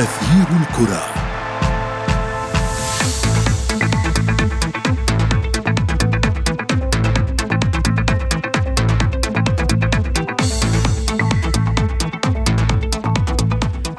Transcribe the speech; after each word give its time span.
أثير 0.00 0.46
الكرة. 0.60 1.04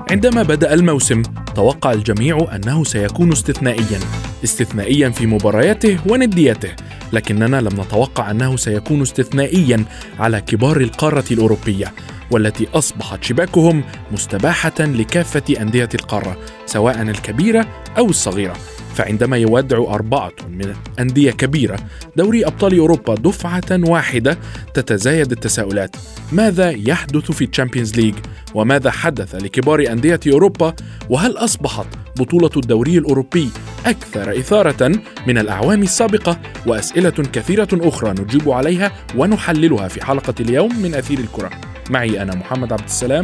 عندما 0.10 0.43
بدأ 0.43 0.74
الموسم 0.74 1.21
توقع 1.56 1.92
الجميع 1.92 2.47
أنه 2.56 2.83
سيكون 2.83 3.32
استثنائيا 3.32 4.00
استثنائيا 4.43 5.10
في 5.10 5.28
مبارياته 5.28 6.00
ونديته 6.07 6.75
لكننا 7.14 7.61
لم 7.61 7.82
نتوقع 7.82 8.32
أنه 8.32 8.56
سيكون 8.56 9.02
استثنائيا 9.02 9.86
على 10.20 10.42
كبار 10.42 10.78
القارة 10.78 11.25
الأوروبية. 11.32 11.93
والتي 12.32 12.68
أصبحت 12.73 13.23
شباكهم 13.23 13.83
مستباحة 14.11 14.79
لكافة 14.79 15.61
أندية 15.61 15.89
القارة 15.96 16.37
سواء 16.65 17.01
الكبيرة 17.01 17.68
أو 17.97 18.10
الصغيرة. 18.10 18.54
فعندما 18.96 19.37
يودع 19.37 19.78
أربعة 19.78 20.32
من 20.50 20.73
أندية 21.00 21.32
كبيرة 21.32 21.78
دوري 22.15 22.46
أبطال 22.46 22.78
أوروبا 22.78 23.15
دفعة 23.15 23.64
واحدة 23.71 24.37
تتزايد 24.73 25.32
التساؤلات. 25.32 25.96
ماذا 26.32 26.70
يحدث 26.70 27.32
في 27.32 27.46
الشامبيونز 27.46 27.96
ليج 27.96 28.15
وماذا 28.54 28.92
حدث 28.92 29.36
لكبار 29.36 29.92
أندية 29.92 30.20
أوروبا؟ 30.28 30.73
وهل 31.09 31.37
أصبحت 31.37 31.87
بطولة 32.17 32.50
الدوري 32.58 32.98
الأوروبي 32.98 33.50
أكثر 33.86 34.40
إثارة 34.40 34.92
من 35.28 35.38
الأعوام 35.38 35.81
السابقة 35.84 36.40
وأسئلة 36.67 37.09
كثيرة 37.09 37.67
أخرى 37.73 38.12
نجيب 38.12 38.50
عليها 38.50 38.92
ونحللها 39.16 39.88
في 39.88 40.06
حلقة 40.06 40.34
اليوم 40.40 40.76
من 40.81 40.95
أثير 40.95 41.20
الكرة. 41.20 41.50
معي 41.90 42.22
أنا 42.22 42.36
محمد 42.36 42.73
عبد 42.73 42.84
السلام 42.84 43.23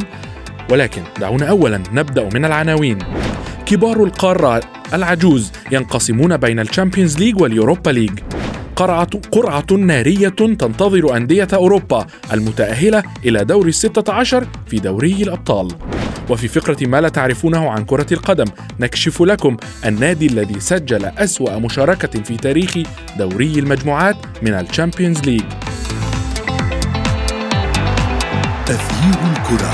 ولكن 0.71 1.01
دعونا 1.19 1.49
أولا 1.49 1.83
نبدأ 1.91 2.29
من 2.33 2.45
العناوين. 2.45 2.99
كبار 3.65 4.03
القارة 4.03 4.61
العجوز 4.93 5.51
ينقسمون 5.71 6.37
بين 6.37 6.59
الشامبيونز 6.59 7.17
ليج 7.17 7.41
واليوروبا 7.41 7.89
ليج. 7.89 8.19
قرعة, 8.77 9.09
قرعة 9.31 9.65
نارية 9.71 10.29
تنتظر 10.29 11.17
أندية 11.17 11.47
أوروبا 11.53 12.07
المتأهلة 12.33 13.03
إلى 13.25 13.45
دور 13.45 13.67
الستة 13.67 14.13
عشر 14.13 14.47
في 14.67 14.79
دوري 14.79 15.23
الأبطال. 15.23 15.67
وفي 16.29 16.47
فقرة 16.47 16.87
ما 16.87 17.01
لا 17.01 17.09
تعرفونه 17.09 17.69
عن 17.69 17.85
كرة 17.85 18.05
القدم 18.11 18.45
نكشف 18.79 19.21
لكم 19.21 19.57
النادي 19.85 20.25
الذي 20.27 20.59
سجل 20.59 21.05
أسوأ 21.05 21.57
مشاركة 21.57 22.23
في 22.23 22.37
تاريخ 22.37 22.77
دوري 23.17 23.59
المجموعات 23.59 24.15
من 24.41 24.53
الشامبيونز 24.53 25.21
ليج. 25.21 25.43
أثير 28.65 29.17
الكرة. 29.31 29.71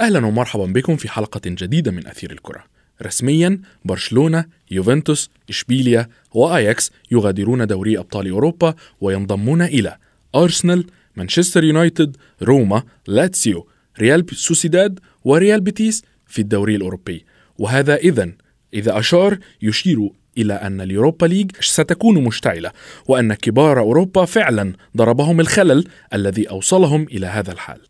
أهلا 0.00 0.26
ومرحبا 0.26 0.66
بكم 0.66 0.96
في 0.96 1.08
حلقة 1.08 1.40
جديدة 1.44 1.90
من 1.90 2.06
أثير 2.06 2.30
الكرة. 2.30 2.77
رسميا 3.02 3.60
برشلونة، 3.84 4.44
يوفنتوس، 4.70 5.30
إشبيليا 5.48 6.08
وآياكس 6.34 6.92
يغادرون 7.10 7.66
دوري 7.66 7.98
أبطال 7.98 8.30
أوروبا 8.30 8.74
وينضمون 9.00 9.62
إلى 9.62 9.96
أرسنال، 10.34 10.86
مانشستر 11.16 11.64
يونايتد، 11.64 12.16
روما، 12.42 12.82
لاتسيو، 13.06 13.66
ريال 14.00 14.26
سوسيداد 14.32 15.00
وريال 15.24 15.60
بيتيس 15.60 16.04
في 16.26 16.38
الدوري 16.38 16.76
الأوروبي. 16.76 17.24
وهذا 17.58 17.96
اذا 17.96 18.32
إذا 18.74 18.98
أشار 18.98 19.38
يشير 19.62 20.10
إلى 20.38 20.54
أن 20.54 20.80
اليوروبا 20.80 21.26
ليج 21.26 21.50
ستكون 21.60 22.24
مشتعلة 22.24 22.70
وأن 23.08 23.34
كبار 23.34 23.78
أوروبا 23.78 24.24
فعلا 24.24 24.72
ضربهم 24.96 25.40
الخلل 25.40 25.84
الذي 26.14 26.50
أوصلهم 26.50 27.02
إلى 27.02 27.26
هذا 27.26 27.52
الحال. 27.52 27.80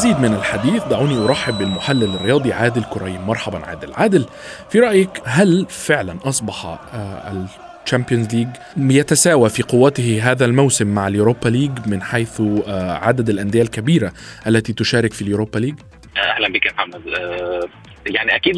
لمزيد 0.00 0.20
من 0.20 0.34
الحديث 0.34 0.84
دعوني 0.84 1.18
أرحب 1.18 1.58
بالمحلل 1.58 2.14
الرياضي 2.14 2.52
عادل 2.52 2.84
كريم. 2.84 3.26
مرحبا 3.26 3.66
عادل. 3.66 3.92
عادل 3.94 4.26
في 4.70 4.80
رأيك 4.80 5.10
هل 5.24 5.66
فعلا 5.68 6.16
أصبح 6.24 6.78
آه، 6.94 7.46
الشامبيونز 7.84 8.34
ليج 8.34 8.48
يتساوى 8.76 9.48
في 9.48 9.62
قوته 9.62 10.20
هذا 10.22 10.44
الموسم 10.44 10.86
مع 10.86 11.08
اليوروبا 11.08 11.48
ليج 11.48 11.70
من 11.86 12.02
حيث 12.02 12.40
آه، 12.66 12.92
عدد 12.92 13.28
الأندية 13.28 13.62
الكبيرة 13.62 14.12
التي 14.46 14.72
تشارك 14.72 15.12
في 15.12 15.22
اليوروبا 15.22 15.58
ليج؟ 15.58 15.74
أهلا 16.16 16.48
بك 16.48 16.66
يا 16.66 16.72
محمد. 16.72 17.08
آه، 17.08 17.68
يعني 18.06 18.34
أكيد 18.36 18.56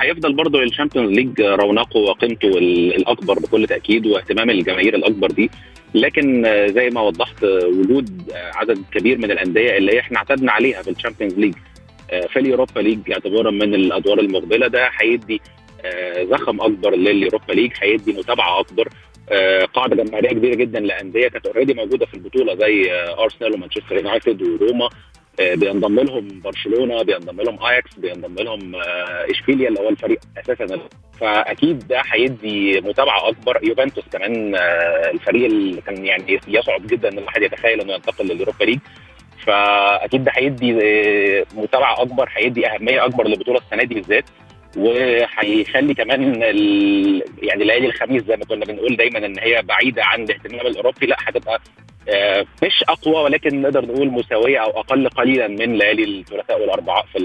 هيفضل 0.00 0.32
برضه 0.32 0.62
الشامبيونز 0.62 1.10
ليج 1.10 1.40
رونقه 1.40 1.98
وقيمته 2.00 2.48
الأكبر 2.58 3.34
بكل 3.38 3.66
تأكيد 3.66 4.06
واهتمام 4.06 4.50
الجماهير 4.50 4.94
الأكبر 4.94 5.26
دي. 5.30 5.50
لكن 5.94 6.42
زي 6.68 6.90
ما 6.90 7.00
وضحت 7.00 7.44
وجود 7.44 8.32
عدد 8.32 8.78
كبير 8.92 9.18
من 9.18 9.30
الأندية 9.30 9.76
اللي 9.76 10.00
إحنا 10.00 10.18
اعتدنا 10.18 10.52
عليها 10.52 10.82
في 10.82 10.90
الشامبيونز 10.90 11.34
ليج 11.38 11.54
في 12.28 12.38
اليوروبا 12.38 12.80
ليج 12.80 12.98
اعتبارا 13.12 13.50
من 13.50 13.74
الأدوار 13.74 14.20
المقبلة 14.20 14.66
ده 14.66 14.90
هيدي 15.00 15.40
زخم 16.22 16.60
أكبر 16.60 16.94
لليوروبا 16.96 17.52
ليج 17.52 17.72
هيدي 17.82 18.12
متابعة 18.12 18.60
أكبر 18.60 18.88
قاعدة 19.74 20.04
جماهيرية 20.04 20.28
كبيرة 20.30 20.54
جدا 20.54 20.80
لأندية 20.80 21.28
كانت 21.28 21.46
already 21.46 21.74
موجودة 21.74 22.06
في 22.06 22.14
البطولة 22.14 22.54
زي 22.54 22.92
ارسنال 23.18 23.54
ومانشستر 23.54 23.96
يونايتد 23.96 24.42
وروما 24.42 24.88
بينضم 25.40 26.00
لهم 26.00 26.40
برشلونة 26.44 27.02
بينضم 27.02 27.40
لهم 27.40 27.64
اياكس 27.66 27.94
بينضم 27.98 28.34
لهم 28.34 28.72
إشبيليا 29.30 29.68
اللي 29.68 29.80
هو 29.80 29.88
الفريق 29.88 30.18
أساسا. 30.38 30.78
فأكيد 31.20 31.88
ده 31.88 32.02
هيدي 32.12 32.80
متابعة 32.80 33.28
أكبر. 33.28 33.60
يوفنتوس 33.62 34.04
كمان 34.12 34.54
الفريق 35.14 35.44
اللي 35.44 35.80
كان 35.80 36.06
يعني 36.06 36.40
يصعب 36.48 36.86
جدا 36.86 37.08
إن 37.08 37.18
الواحد 37.18 37.42
يتخيل 37.42 37.80
إنه 37.80 37.92
ينتقل 37.92 38.26
لليوروبا 38.26 38.64
ليج. 38.64 38.78
فأكيد 39.46 40.24
ده 40.24 40.32
هيدي 40.34 40.72
متابعة 41.54 42.02
أكبر 42.02 42.28
هيدي 42.32 42.66
أهمية 42.66 43.04
أكبر 43.04 43.28
للبطولة 43.28 43.58
السنة 43.58 43.82
دي 43.84 43.94
بالذات. 43.94 44.24
وهيخلي 44.76 45.94
كمان 45.94 46.42
يعني 47.42 47.64
ليالي 47.64 47.86
الخميس 47.86 48.22
زي 48.22 48.36
ما 48.36 48.44
كنا 48.44 48.64
بنقول 48.64 48.96
دايما 48.96 49.26
إن 49.26 49.38
هي 49.38 49.62
بعيدة 49.62 50.04
عن 50.04 50.22
الاهتمام 50.22 50.66
الأوروبي. 50.66 51.06
لا 51.06 51.16
هتبقى 51.20 51.60
مش 52.62 52.84
أقوى 52.88 53.14
ولكن 53.14 53.62
نقدر 53.62 53.84
نقول 53.86 54.10
مساوية 54.10 54.58
أو 54.58 54.80
أقل 54.80 55.08
قليلا 55.08 55.48
من 55.48 55.78
ليالي 55.78 56.04
الثلاثاء 56.04 56.60
والأربعاء 56.60 57.06
في 57.12 57.18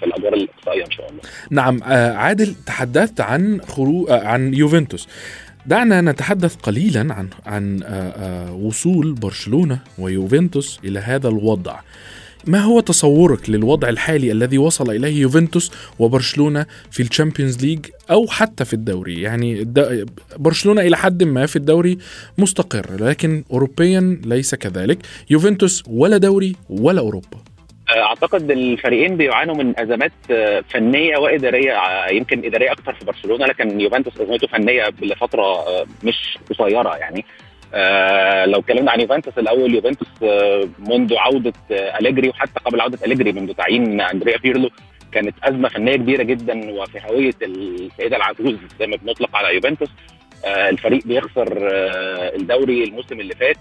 في 0.00 0.04
الأدوار 0.06 0.34
الإقصائية 0.34 0.84
إن 0.84 0.90
شاء 0.90 1.10
الله. 1.10 1.20
نعم 1.50 1.82
عادل 2.16 2.54
تحدثت 2.66 3.20
عن 3.20 3.60
خروج 3.60 4.10
عن 4.10 4.54
يوفنتوس. 4.54 5.08
دعنا 5.66 6.00
نتحدث 6.00 6.56
قليلا 6.56 7.14
عن 7.14 7.28
عن 7.46 7.82
وصول 8.62 9.12
برشلونة 9.12 9.78
ويوفنتوس 9.98 10.80
إلى 10.84 10.98
هذا 10.98 11.28
الوضع. 11.28 11.76
ما 12.46 12.60
هو 12.60 12.80
تصورك 12.80 13.50
للوضع 13.50 13.88
الحالي 13.88 14.32
الذي 14.32 14.58
وصل 14.58 14.90
إليه 14.90 15.20
يوفنتوس 15.20 15.72
وبرشلونة 15.98 16.66
في 16.90 17.02
الشامبيونز 17.02 17.64
ليج 17.64 17.86
أو 18.10 18.26
حتى 18.26 18.64
في 18.64 18.72
الدوري؟ 18.72 19.22
يعني 19.22 19.72
برشلونة 20.36 20.80
إلى 20.80 20.96
حد 20.96 21.22
ما 21.22 21.46
في 21.46 21.56
الدوري 21.56 21.98
مستقر 22.38 22.86
لكن 23.00 23.44
اوروبيا 23.50 24.20
ليس 24.24 24.54
كذلك. 24.54 24.98
يوفنتوس 25.30 25.82
ولا 25.86 26.16
دوري 26.16 26.56
ولا 26.70 27.00
أوروبا. 27.00 27.38
أعتقد 27.90 28.50
الفريقين 28.50 29.16
بيعانوا 29.16 29.54
من 29.54 29.80
أزمات 29.80 30.12
فنية 30.70 31.16
وإدارية 31.16 31.72
يمكن 32.10 32.44
إدارية 32.44 32.72
أكثر 32.72 32.94
في 32.94 33.04
برشلونة 33.04 33.46
لكن 33.46 33.80
يوفنتوس 33.80 34.20
أزمته 34.20 34.46
فنية 34.46 34.88
لفترة 35.02 35.64
مش 36.04 36.38
قصيرة 36.50 36.96
يعني. 36.96 37.24
آه 37.74 38.44
لو 38.46 38.58
اتكلمنا 38.60 38.90
عن 38.90 39.00
يوفنتوس 39.00 39.38
الأول 39.38 39.74
يوفنتوس 39.74 40.08
آه 40.22 40.68
منذ 40.78 41.14
عودة 41.16 41.52
آه 41.70 41.98
أليجري 41.98 42.28
وحتى 42.28 42.60
قبل 42.64 42.80
عودة 42.80 42.98
أليجري 43.06 43.32
منذ 43.32 43.52
تعيين 43.52 44.00
أندريا 44.00 44.38
بيرلو 44.38 44.70
كانت 45.12 45.34
أزمة 45.44 45.68
فنية 45.68 45.96
كبيرة 45.96 46.22
جدا 46.22 46.70
وفي 46.70 47.00
هوية 47.10 47.32
السيدة 47.42 48.16
العجوز 48.16 48.56
زي 48.80 48.86
ما 48.86 48.96
بنطلق 48.96 49.36
على 49.36 49.54
يوفنتوس. 49.54 49.88
الفريق 50.46 51.06
بيخسر 51.06 51.68
آه 51.72 52.36
الدوري 52.36 52.84
الموسم 52.84 53.20
اللي 53.20 53.34
فات 53.34 53.56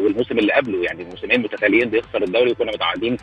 والموسم 0.00 0.38
اللي 0.38 0.52
قبله. 0.52 0.84
يعني 0.84 1.02
الموسمين 1.02 1.40
متتاليين 1.40 1.88
بيخسر 1.88 2.22
الدوري 2.22 2.50
وكنا 2.50 2.72
متعودين 2.72 3.16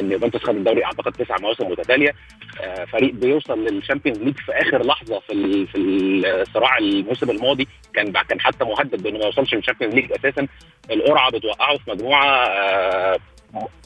إن 0.00 0.12
يوفنتوس 0.12 0.42
خد 0.42 0.56
الدوري 0.56 0.84
أعتقد 0.84 1.12
تسع 1.12 1.36
مواسم 1.40 1.70
متتالية. 1.70 2.14
آه 2.60 2.84
فريق 2.84 3.14
بيوصل 3.14 3.64
للشامبيونز 3.64 4.18
ليج 4.18 4.36
في 4.36 4.52
آخر 4.52 4.86
لحظة 4.86 5.18
في 5.20 5.66
في 5.66 5.78
الصراع 5.78 6.78
الموسم 6.78 7.30
الماضي. 7.30 7.68
كان 7.94 8.12
كان 8.12 8.40
حتى 8.40 8.64
مهدد 8.64 9.02
بأنه 9.02 9.18
ما 9.18 9.24
يوصلش 9.24 9.54
للشامبيونز 9.54 9.94
ليج 9.94 10.12
أساسا. 10.12 10.46
القرعة 10.90 11.30
بتوقعه 11.30 11.78
في 11.78 11.90
مجموعة 11.90 12.48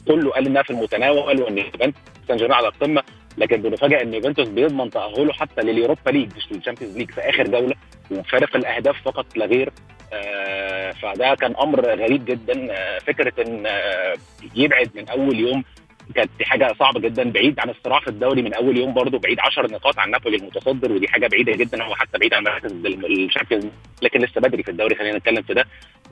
كله 0.07 0.31
قال 0.31 0.45
إنها 0.47 0.63
في 0.63 0.69
المتناول 0.69 1.41
وإن 1.41 1.57
يوفنتوس 1.57 1.82
وسان 1.82 1.93
جيرمان 2.31 2.51
على 2.57 2.67
القمه 2.67 3.03
لكن 3.37 3.61
بنتفاجئ 3.61 4.01
إن 4.01 4.13
يوفنتوس 4.13 4.47
بيضمن 4.47 4.89
تأهله 4.89 5.33
حتى 5.33 5.61
لليوروبا 5.61 6.09
ليج 6.11 6.29
مش 6.37 6.51
للشامبيونز 6.51 6.97
ليج 6.97 7.11
في 7.11 7.21
آخر 7.21 7.43
جوله 7.47 7.75
وفارق 8.11 8.55
الأهداف 8.55 9.01
فقط 9.05 9.37
لا 9.37 9.45
غير. 9.45 9.71
آه 10.13 10.91
فده 10.91 11.35
كان 11.35 11.55
أمر 11.61 11.85
غريب 11.95 12.25
جدا. 12.25 12.67
آه 12.71 12.99
فكرة 12.99 13.33
إن 13.47 13.63
آه 13.65 14.13
يبعد 14.55 14.89
من 14.95 15.09
أول 15.09 15.39
يوم 15.39 15.63
كانت 16.15 16.29
دي 16.39 16.45
حاجة 16.45 16.73
صعبة 16.79 16.99
جدا 16.99 17.31
بعيد 17.31 17.59
عن 17.59 17.69
الصراع 17.69 17.99
في 17.99 18.07
الدوري 18.07 18.41
من 18.41 18.53
أول 18.53 18.77
يوم 18.77 18.93
برضه 18.93 19.19
بعيد 19.19 19.39
10 19.39 19.67
نقاط 19.71 19.99
عن 19.99 20.11
نابولي 20.11 20.37
المتصدر 20.37 20.91
ودي 20.91 21.07
حاجة 21.07 21.27
بعيدة 21.27 21.55
جدا 21.55 21.83
هو 21.83 21.95
حتى 21.95 22.17
بعيد 22.17 22.33
عن 22.33 22.43
مركز 22.43 22.71
الشامبيونز 22.85 23.65
لكن 24.01 24.19
لسه 24.19 24.41
بدري 24.41 24.63
في 24.63 24.71
الدوري 24.71 24.95
خلينا 24.95 25.17
نتكلم 25.17 25.41
في 25.41 25.53
ده. 25.53 25.65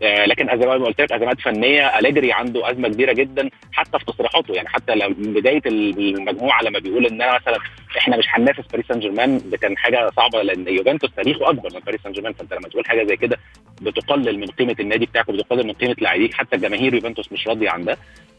آه 0.04 0.26
لكن 0.26 0.60
زي 0.60 0.66
ما 0.68 0.74
قلت 0.74 1.02
لك 1.02 1.12
ازمات 1.12 1.42
فنية 1.42 2.00
اليجري 2.00 2.34
عنده 2.34 2.72
أزمة 2.72 2.88
كبيرة 2.90 3.14
جدا 3.14 3.50
حتى 3.72 4.00
في 4.00 4.06
تصريحاته 4.06 4.54
يعني 4.54 4.68
حتى 4.70 4.96
من 4.96 5.34
بداية 5.34 5.62
المجموعة 5.66 6.64
لما 6.64 6.80
بيقول 6.80 7.06
إن 7.06 7.22
أنا 7.22 7.36
مثلا 7.36 7.58
إحنا 7.98 8.18
مش 8.18 8.26
هننافس 8.30 8.68
باريس 8.68 8.86
سان 8.88 9.00
جيرمان 9.00 9.42
ده 9.50 9.58
كان 9.58 9.78
حاجة 9.78 10.10
صعبة 10.16 10.42
لأن 10.42 10.68
يوفنتوس 10.68 11.12
تاريخه 11.16 11.50
أكبر 11.50 11.70
من 11.74 11.80
باريس 11.80 12.02
سان 12.04 12.12
جيرمان 12.12 12.34
فأنت 12.34 12.54
لما 12.54 12.70
تقول 12.70 12.86
حاجة 12.86 13.04
زي 13.04 13.18
كده 13.18 13.38
بتقلل 13.82 14.40
من 14.40 14.48
قيمة 14.48 14.76
النادي 14.80 15.06
بتاعك 15.06 15.30
وبتقلل 15.30 15.68
من 15.68 15.74
قيمة 15.74 15.96
لاعبيك 16.02 16.34
حتى 16.34 16.58
جماهير 16.58 16.94
يوفنتوس 16.94 17.32
مش 17.34 17.48
راضية 17.48 17.70
عن 17.70 17.86
ده. 17.86 17.98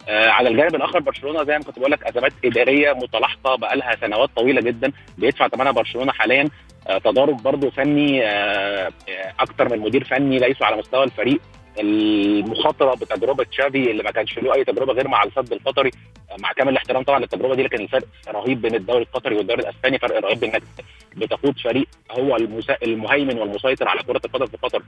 آه 0.08 0.28
على 0.28 0.48
الجانب 0.48 0.74
الآخر 0.74 0.98
برشلونة 1.00 1.44
زي 1.44 1.58
ما 1.58 1.64
كنت 1.64 1.78
بقول 1.78 1.90
لك 1.90 2.04
أزمات 2.04 2.32
إدارية 2.44 2.92
متلاحقة 2.92 3.56
بقى 3.56 3.76
لها 3.76 3.96
سنوات 4.00 4.30
طويلة 4.36 4.60
جدا 4.60 4.92
بيدفع 5.18 5.48
ثمنها 5.48 5.72
برشلونة 5.72 6.12
حاليا 6.12 6.48
آه 6.88 6.98
تضارب 6.98 7.42
برضه 7.42 7.70
فني 7.70 8.24
آه 8.26 8.90
أكتر 9.40 9.68
من 9.76 9.78
مدير 9.78 10.04
فني 10.04 10.38
ليسوا 10.38 10.66
على 10.66 10.76
مستوى 10.76 11.04
الفريق 11.04 11.40
المخاطرة 11.80 12.94
بتجربة 12.94 13.44
تشافي 13.44 13.90
اللي 13.90 14.02
ما 14.02 14.10
كانش 14.10 14.38
له 14.38 14.54
أي 14.54 14.64
تجربة 14.64 14.92
غير 14.92 15.08
مع 15.08 15.22
السد 15.22 15.52
القطري 15.52 15.90
مع 16.38 16.52
كامل 16.52 16.72
الاحترام 16.72 17.02
طبعا 17.02 17.18
للتجربة 17.18 17.54
دي 17.54 17.62
لكن 17.62 17.80
الفرق 17.80 18.04
رهيب 18.28 18.62
بين 18.62 18.74
الدوري 18.74 19.02
القطري 19.02 19.34
والدوري 19.36 19.62
الإسباني 19.62 19.98
فرق 19.98 20.18
رهيب 20.24 20.44
إنك 20.44 20.62
بتقود 21.16 21.58
فريق 21.58 21.86
هو 22.10 22.36
المهيمن 22.82 23.38
والمسيطر 23.38 23.88
على 23.88 24.00
كرة 24.02 24.20
القدم 24.24 24.46
في 24.46 24.56
قطر 24.56 24.82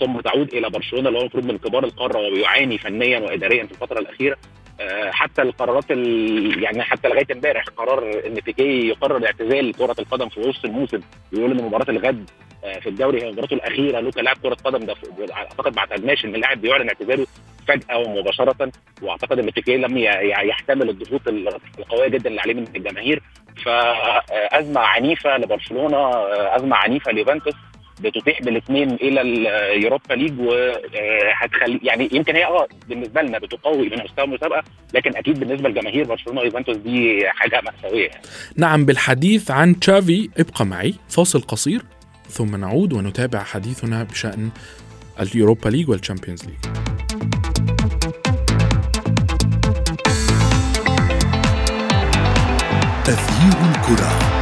ثم 0.00 0.20
تعود 0.20 0.54
إلى 0.54 0.70
برشلونة 0.70 1.08
اللي 1.08 1.18
هو 1.18 1.22
المفروض 1.22 1.44
من 1.44 1.58
كبار 1.58 1.84
القارة 1.84 2.18
وبيعاني 2.18 2.78
فنيا 2.78 3.18
واداريا 3.18 3.66
في 3.66 3.72
الفترة 3.72 3.98
الأخيرة. 4.00 4.36
حتى 5.10 5.42
القرارات 5.42 5.90
يعني 6.62 6.82
حتى 6.82 7.08
لغاية 7.08 7.26
امبارح 7.32 7.64
قرار 7.64 8.26
إن 8.26 8.34
بيكي 8.34 8.88
يقرر 8.88 9.26
اعتزال 9.26 9.72
كرة 9.72 9.96
القدم 9.98 10.28
في 10.28 10.40
وسط 10.40 10.64
الموسم 10.64 11.00
ويقول 11.32 11.50
إن 11.50 11.64
مباراة 11.64 11.90
الغد 11.90 12.30
في 12.80 12.88
الدوري 12.88 13.22
هي 13.22 13.30
مباراته 13.32 13.54
الأخيرة 13.54 14.00
له 14.00 14.10
كلاعب 14.10 14.36
كرة 14.42 14.54
قدم 14.54 14.78
ده 14.86 14.94
أعتقد 15.32 15.74
ما 15.74 15.78
اعتدناش 15.80 16.24
إن 16.24 16.34
اللاعب 16.34 16.60
بيعلن 16.60 16.88
اعتزاله 16.88 17.26
فجأة 17.68 17.98
ومباشرة 17.98 18.72
وأعتقد 19.02 19.38
إن 19.38 19.46
بيكي 19.46 19.76
لم 19.76 19.98
يحتمل 20.48 20.89
الضغوط 20.90 21.20
القوية 21.78 22.08
جدا 22.08 22.30
اللي 22.30 22.40
عليه 22.40 22.54
من 22.54 22.64
الجماهير 22.76 23.22
فأزمة 23.64 24.80
عنيفة 24.80 25.36
لبرشلونة 25.38 26.10
أزمة 26.56 26.76
عنيفة 26.76 27.12
ليوفنتوس 27.12 27.54
بتتيح 28.00 28.42
بالاثنين 28.42 28.90
إلى 28.90 29.20
اليوروبا 29.20 30.14
ليج 30.14 30.40
وهتخلي 30.40 31.80
يعني 31.82 32.08
يمكن 32.12 32.36
هي 32.36 32.44
آه 32.44 32.68
بالنسبة 32.88 33.22
لنا 33.22 33.38
بتقوي 33.38 33.88
من 33.88 34.04
مستوى 34.04 34.24
المسابقة 34.24 34.62
لكن 34.94 35.16
أكيد 35.16 35.40
بالنسبة 35.40 35.68
لجماهير 35.68 36.04
برشلونة 36.04 36.40
ويوفنتوس 36.40 36.76
دي 36.76 37.28
حاجة 37.28 37.60
مأساوية 37.64 38.06
يعني. 38.08 38.22
نعم 38.56 38.84
بالحديث 38.84 39.50
عن 39.50 39.80
تشافي 39.80 40.30
ابقى 40.38 40.66
معي 40.66 40.94
فاصل 41.08 41.40
قصير 41.40 41.82
ثم 42.28 42.56
نعود 42.56 42.92
ونتابع 42.92 43.42
حديثنا 43.42 44.02
بشأن 44.02 44.50
اليوروبا 45.20 45.68
ليج 45.68 45.88
والشامبيونز 45.90 46.44
ليج. 46.44 46.79
تغيير 53.96 54.39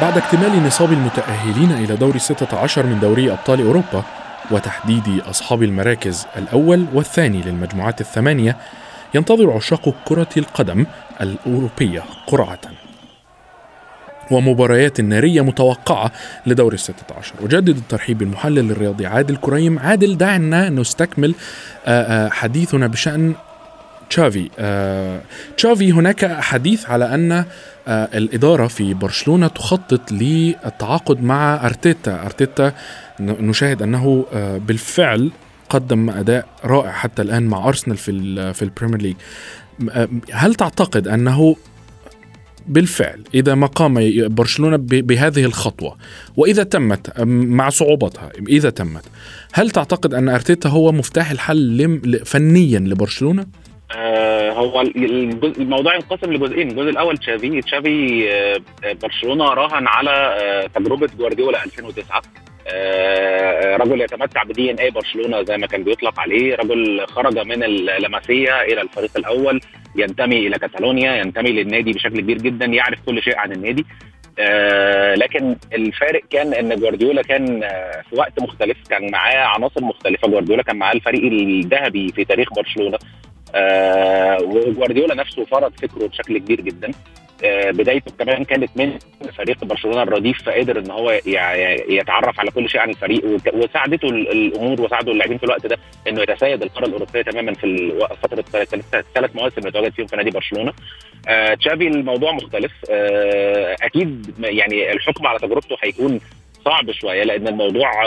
بعد 0.00 0.16
اكتمال 0.16 0.62
نصاب 0.66 0.92
المتأهلين 0.92 1.70
إلى 1.72 1.96
دور 1.96 2.18
16 2.18 2.86
من 2.86 3.00
دوري 3.00 3.32
أبطال 3.32 3.60
أوروبا 3.60 4.04
وتحديد 4.50 5.20
أصحاب 5.30 5.62
المراكز 5.62 6.26
الأول 6.36 6.86
والثاني 6.94 7.42
للمجموعات 7.42 8.00
الثمانية 8.00 8.56
ينتظر 9.14 9.50
عشاق 9.50 9.94
كرة 10.04 10.28
القدم 10.36 10.86
الأوروبية 11.20 12.02
قرعة. 12.26 12.60
ومباريات 14.30 15.00
نارية 15.00 15.40
متوقعة 15.40 16.12
لدور 16.46 16.72
الستة 16.72 17.14
عشر. 17.18 17.34
أجدد 17.42 17.76
الترحيب 17.76 18.18
بالمحلل 18.18 18.70
الرياضي 18.70 19.06
عادل 19.06 19.36
كريم. 19.36 19.78
عادل 19.78 20.18
دعنا 20.18 20.68
نستكمل 20.68 21.34
حديثنا 22.30 22.86
بشأن 22.86 23.34
تشافي. 24.10 24.50
آه، 24.58 25.20
تشافي 25.56 25.92
هناك 25.92 26.40
حديث 26.40 26.86
على 26.90 27.14
أن 27.14 27.32
آه، 27.32 27.44
الإدارة 27.88 28.66
في 28.66 28.94
برشلونة 28.94 29.48
تخطط 29.48 30.12
للتعاقد 30.12 31.22
مع 31.22 31.66
أرتيتا. 31.66 32.24
أرتيتا 32.24 32.72
نشاهد 33.20 33.82
أنه 33.82 34.26
آه، 34.32 34.58
بالفعل 34.58 35.30
قدم 35.68 36.10
أداء 36.10 36.46
رائع 36.64 36.92
حتى 36.92 37.22
الآن 37.22 37.42
مع 37.42 37.68
أرسنال 37.68 37.96
في 37.96 38.52
في 38.54 38.62
البريمير 38.62 39.02
ليج. 39.02 39.16
هل 40.32 40.54
تعتقد 40.54 41.08
أنه 41.08 41.56
بالفعل 42.66 43.24
إذا 43.34 43.54
ما 43.54 43.66
قام 43.66 43.94
برشلونة 44.34 44.76
بهذه 44.80 45.44
الخطوة 45.44 45.96
وإذا 46.36 46.62
تمت 46.62 47.20
مع 47.30 47.68
صعوبتها 47.68 48.32
إذا 48.48 48.70
تمت 48.70 49.04
هل 49.52 49.70
تعتقد 49.70 50.14
أن 50.14 50.28
أرتيتا 50.28 50.68
هو 50.68 50.92
مفتاح 50.92 51.30
الحل 51.30 52.20
فنيا 52.24 52.78
لبرشلونة؟ 52.78 53.46
آه 53.96 54.50
هو 54.52 54.80
الموضوع 54.80 55.94
ينقسم 55.94 56.32
لجزئين. 56.32 56.68
الجزء 56.70 56.90
الأول 56.90 57.18
تشافي. 57.18 57.60
تشافي 57.60 58.30
آه 58.32 58.60
برشلونة 59.02 59.44
راهن 59.44 59.86
على 59.88 60.10
آه 60.10 60.66
تجربة 60.66 61.08
جوارديولا 61.18 61.64
2009 61.64 62.22
رجل 63.76 64.00
يتمتع 64.00 64.42
بدي 64.42 64.70
ان 64.70 64.76
اي 64.78 64.90
برشلونة 64.90 65.42
زي 65.42 65.56
ما 65.56 65.66
كان 65.66 65.84
بيطلق 65.84 66.20
عليه. 66.20 66.54
رجل 66.54 67.06
خرج 67.06 67.38
من 67.38 67.62
اللمسيه 67.64 68.62
إلى 68.62 68.80
الفريق 68.82 69.10
الأول. 69.16 69.60
ينتمي 69.96 70.46
إلى 70.46 70.58
كاتالونيا 70.58 71.16
ينتمي 71.16 71.50
للنادي 71.52 71.92
بشكل 71.92 72.20
كبير 72.20 72.38
جدا 72.38 72.66
يعرف 72.66 72.98
كل 73.06 73.22
شيء 73.22 73.38
عن 73.38 73.52
النادي. 73.52 73.86
آه 74.38 75.14
لكن 75.14 75.56
الفارق 75.72 76.20
كان 76.30 76.54
إن 76.54 76.76
جوارديولا 76.80 77.22
كان 77.22 77.62
آه 77.64 78.02
في 78.10 78.16
وقت 78.18 78.42
مختلف 78.42 78.76
كان 78.90 79.10
معاه 79.10 79.36
عناصر 79.44 79.84
مختلفة. 79.84 80.28
جوارديولا 80.28 80.62
كان 80.62 80.76
معاه 80.76 80.92
الفريق 80.92 81.22
الذهبي 81.32 82.08
في 82.08 82.24
تاريخ 82.24 82.48
برشلونة. 82.54 82.98
آه 83.54 84.42
وجوارديولا 84.42 85.14
نفسه 85.14 85.44
فرض 85.44 85.72
فكره 85.82 86.06
بشكل 86.06 86.38
كبير 86.38 86.60
جدا. 86.60 86.90
آه 87.44 87.70
بدايته 87.70 88.12
كمان 88.18 88.44
كانت 88.44 88.70
من 88.76 88.98
فريق 89.38 89.64
برشلونة 89.64 90.02
الرديف 90.02 90.42
فقدر 90.42 90.78
إن 90.78 90.90
هو 90.90 91.20
يتعرف 91.88 92.40
على 92.40 92.50
كل 92.50 92.68
شيء 92.70 92.80
عن 92.80 92.90
الفريق 92.90 93.24
وساعدته 93.54 94.08
الأمور 94.08 94.80
وساعده 94.80 95.12
اللاعبين 95.12 95.38
في 95.38 95.44
الوقت 95.44 95.66
ده 95.66 95.78
إنه 96.08 96.22
يتسيد 96.22 96.62
القارة 96.62 96.86
الأوروبية 96.86 97.22
تماما 97.22 97.54
في 97.54 97.92
فتره 98.22 98.44
ثلاث 99.14 99.36
مواسم 99.36 99.58
اللي 99.58 99.70
تواجد 99.70 99.92
فيهم 99.92 100.06
في 100.06 100.16
نادي 100.16 100.30
برشلونة. 100.30 100.72
آه 101.28 101.54
تشافي 101.54 101.86
الموضوع 101.88 102.32
مختلف. 102.32 102.72
آه 102.90 103.76
أكيد 103.82 104.34
يعني 104.38 104.92
الحكم 104.92 105.26
على 105.26 105.38
تجربته 105.38 105.76
هيكون 105.82 106.20
صعب 106.64 106.90
شوية 106.90 107.22
لأن 107.22 107.48
الموضوع 107.48 108.06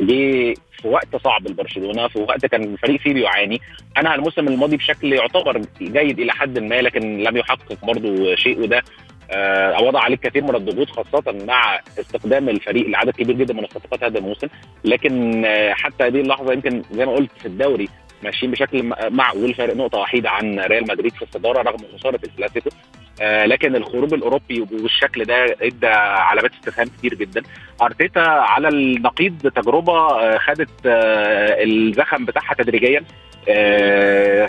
جه 0.00 0.54
في 0.82 0.88
وقت 0.88 1.16
صعب 1.24 1.48
لبرشلونة 1.48 2.08
في 2.08 2.18
وقت 2.18 2.46
كان 2.46 2.62
الفريق 2.64 3.00
فيه 3.00 3.14
بيعاني. 3.14 3.60
أنا 3.96 4.14
الموسم 4.14 4.48
الماضي 4.48 4.76
بشكل 4.76 5.12
يعتبر 5.12 5.62
جيد 5.80 6.20
إلى 6.20 6.32
حد 6.32 6.58
ما 6.58 6.74
لكن 6.74 7.18
لم 7.18 7.36
يحقق 7.36 7.84
برضه 7.84 8.34
شيء 8.34 8.60
وده 8.60 8.82
آه 9.30 9.82
وضع 9.82 10.00
عليه 10.00 10.16
كثير 10.16 10.44
من 10.44 10.54
الضغوط 10.54 10.90
خاصة 10.90 11.44
مع 11.46 11.80
استخدام 12.00 12.48
الفريق 12.48 12.88
لعدد 12.88 13.10
كبير 13.10 13.36
جدا 13.36 13.54
من 13.54 13.64
الصفقات 13.64 14.04
هذا 14.04 14.18
الموسم. 14.18 14.48
لكن 14.84 15.44
آه 15.44 15.72
حتى 15.72 16.04
هذه 16.04 16.20
اللحظة 16.20 16.52
يمكن 16.52 16.82
زي 16.92 17.06
ما 17.06 17.12
قلت 17.12 17.30
في 17.38 17.46
الدوري 17.46 17.88
ماشيين 18.22 18.52
بشكل 18.52 18.92
معقول 19.10 19.54
فارق 19.54 19.76
نقطة 19.76 19.98
وحيدة 19.98 20.30
عن 20.30 20.60
ريال 20.60 20.82
مدريد 20.82 21.12
في 21.12 21.22
الصدارة 21.22 21.62
رغم 21.62 21.78
خسارة 21.98 22.20
الكلاسيكو. 22.24 22.70
آه 22.70 23.03
لكن 23.20 23.76
الخروج 23.76 24.14
الأوروبي 24.14 24.60
بالشكل 24.60 25.24
ده 25.24 25.44
إدى 25.62 25.86
علامات 25.86 26.50
استفهام 26.52 26.86
كتير 26.98 27.14
جدا. 27.14 27.42
أرتيتا 27.82 28.20
على 28.20 28.68
النقيض 28.68 29.38
تجربة 29.54 29.92
آه 29.92 30.38
خدت 30.38 30.70
آه 30.86 31.62
الزخم 31.64 32.24
بتاعها 32.24 32.54
تدريجيا. 32.54 33.04
آه 33.48 34.48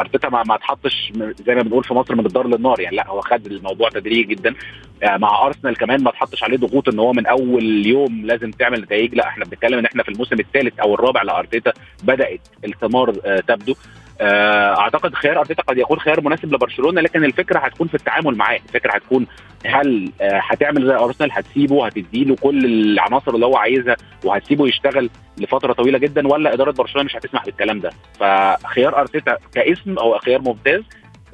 أرتيتا 0.00 0.28
ما, 0.28 0.54
اتحطش 0.54 1.12
زي 1.46 1.54
ما 1.54 1.62
بنقول 1.62 1.84
في 1.84 1.94
مصر 1.94 2.14
من 2.14 2.26
الدار 2.26 2.46
للنار 2.46 2.80
يعني. 2.80 2.96
لا 2.96 3.08
هو 3.08 3.20
خد 3.20 3.46
الموضوع 3.46 3.88
تدريجي 3.88 4.22
جدا. 4.34 4.54
آه 5.02 5.16
مع 5.16 5.46
أرسنال 5.46 5.76
كمان 5.76 6.02
ما 6.02 6.10
اتحطش 6.10 6.42
عليه 6.42 6.56
ضغوط 6.56 6.88
إن 6.88 6.98
هو 6.98 7.12
من 7.12 7.26
أول 7.26 7.86
يوم 7.86 8.26
لازم 8.26 8.50
تعمل 8.50 8.80
نتائج. 8.80 9.14
لا 9.14 9.28
إحنا 9.28 9.44
بنتكلم 9.44 9.78
إن 9.78 9.84
إحنا 9.86 10.02
في 10.02 10.08
الموسم 10.08 10.40
الثالث 10.40 10.80
أو 10.80 10.94
الرابع 10.94 11.22
لأرتيتا 11.22 11.72
بدأت 12.02 12.40
الثمار 12.64 13.12
آه 13.24 13.40
تبدو. 13.40 13.72
آه، 13.72 14.05
أعتقد 14.20 15.14
خيار 15.14 15.38
أرتيتا 15.38 15.62
قد 15.62 15.78
يكون 15.78 15.98
خيار 15.98 16.20
مناسب 16.20 16.54
لبرشلونة 16.54 17.00
لكن 17.00 17.24
الفكرة 17.24 17.58
هتكون 17.58 17.88
في 17.88 17.94
التعامل 17.94 18.36
معاه. 18.36 18.58
الفكرة 18.68 18.92
هتكون 18.92 19.26
هل 19.66 20.10
آه، 20.20 20.40
هتعمل 20.42 20.86
زي 20.86 20.94
أرسنال؟ 20.94 21.32
هتسيبه؟ 21.32 21.86
هتديله 21.86 22.36
كل 22.36 22.64
العناصر 22.64 23.34
اللي 23.34 23.46
هو 23.46 23.56
عايزها 23.56 23.96
وهتسيبه 24.24 24.68
يشتغل 24.68 25.10
لفترة 25.38 25.72
طويلة 25.72 25.98
جدا 25.98 26.28
ولا 26.28 26.54
إدارة 26.54 26.70
برشلونة 26.70 27.04
مش 27.06 27.16
هتسمح 27.16 27.44
بالكلام 27.44 27.80
ده؟ 27.80 27.90
فخيار 28.20 29.00
أرتيتا 29.00 29.36
كاسم 29.54 29.98
أو 29.98 30.18
خيار 30.18 30.40
ممتاز 30.42 30.82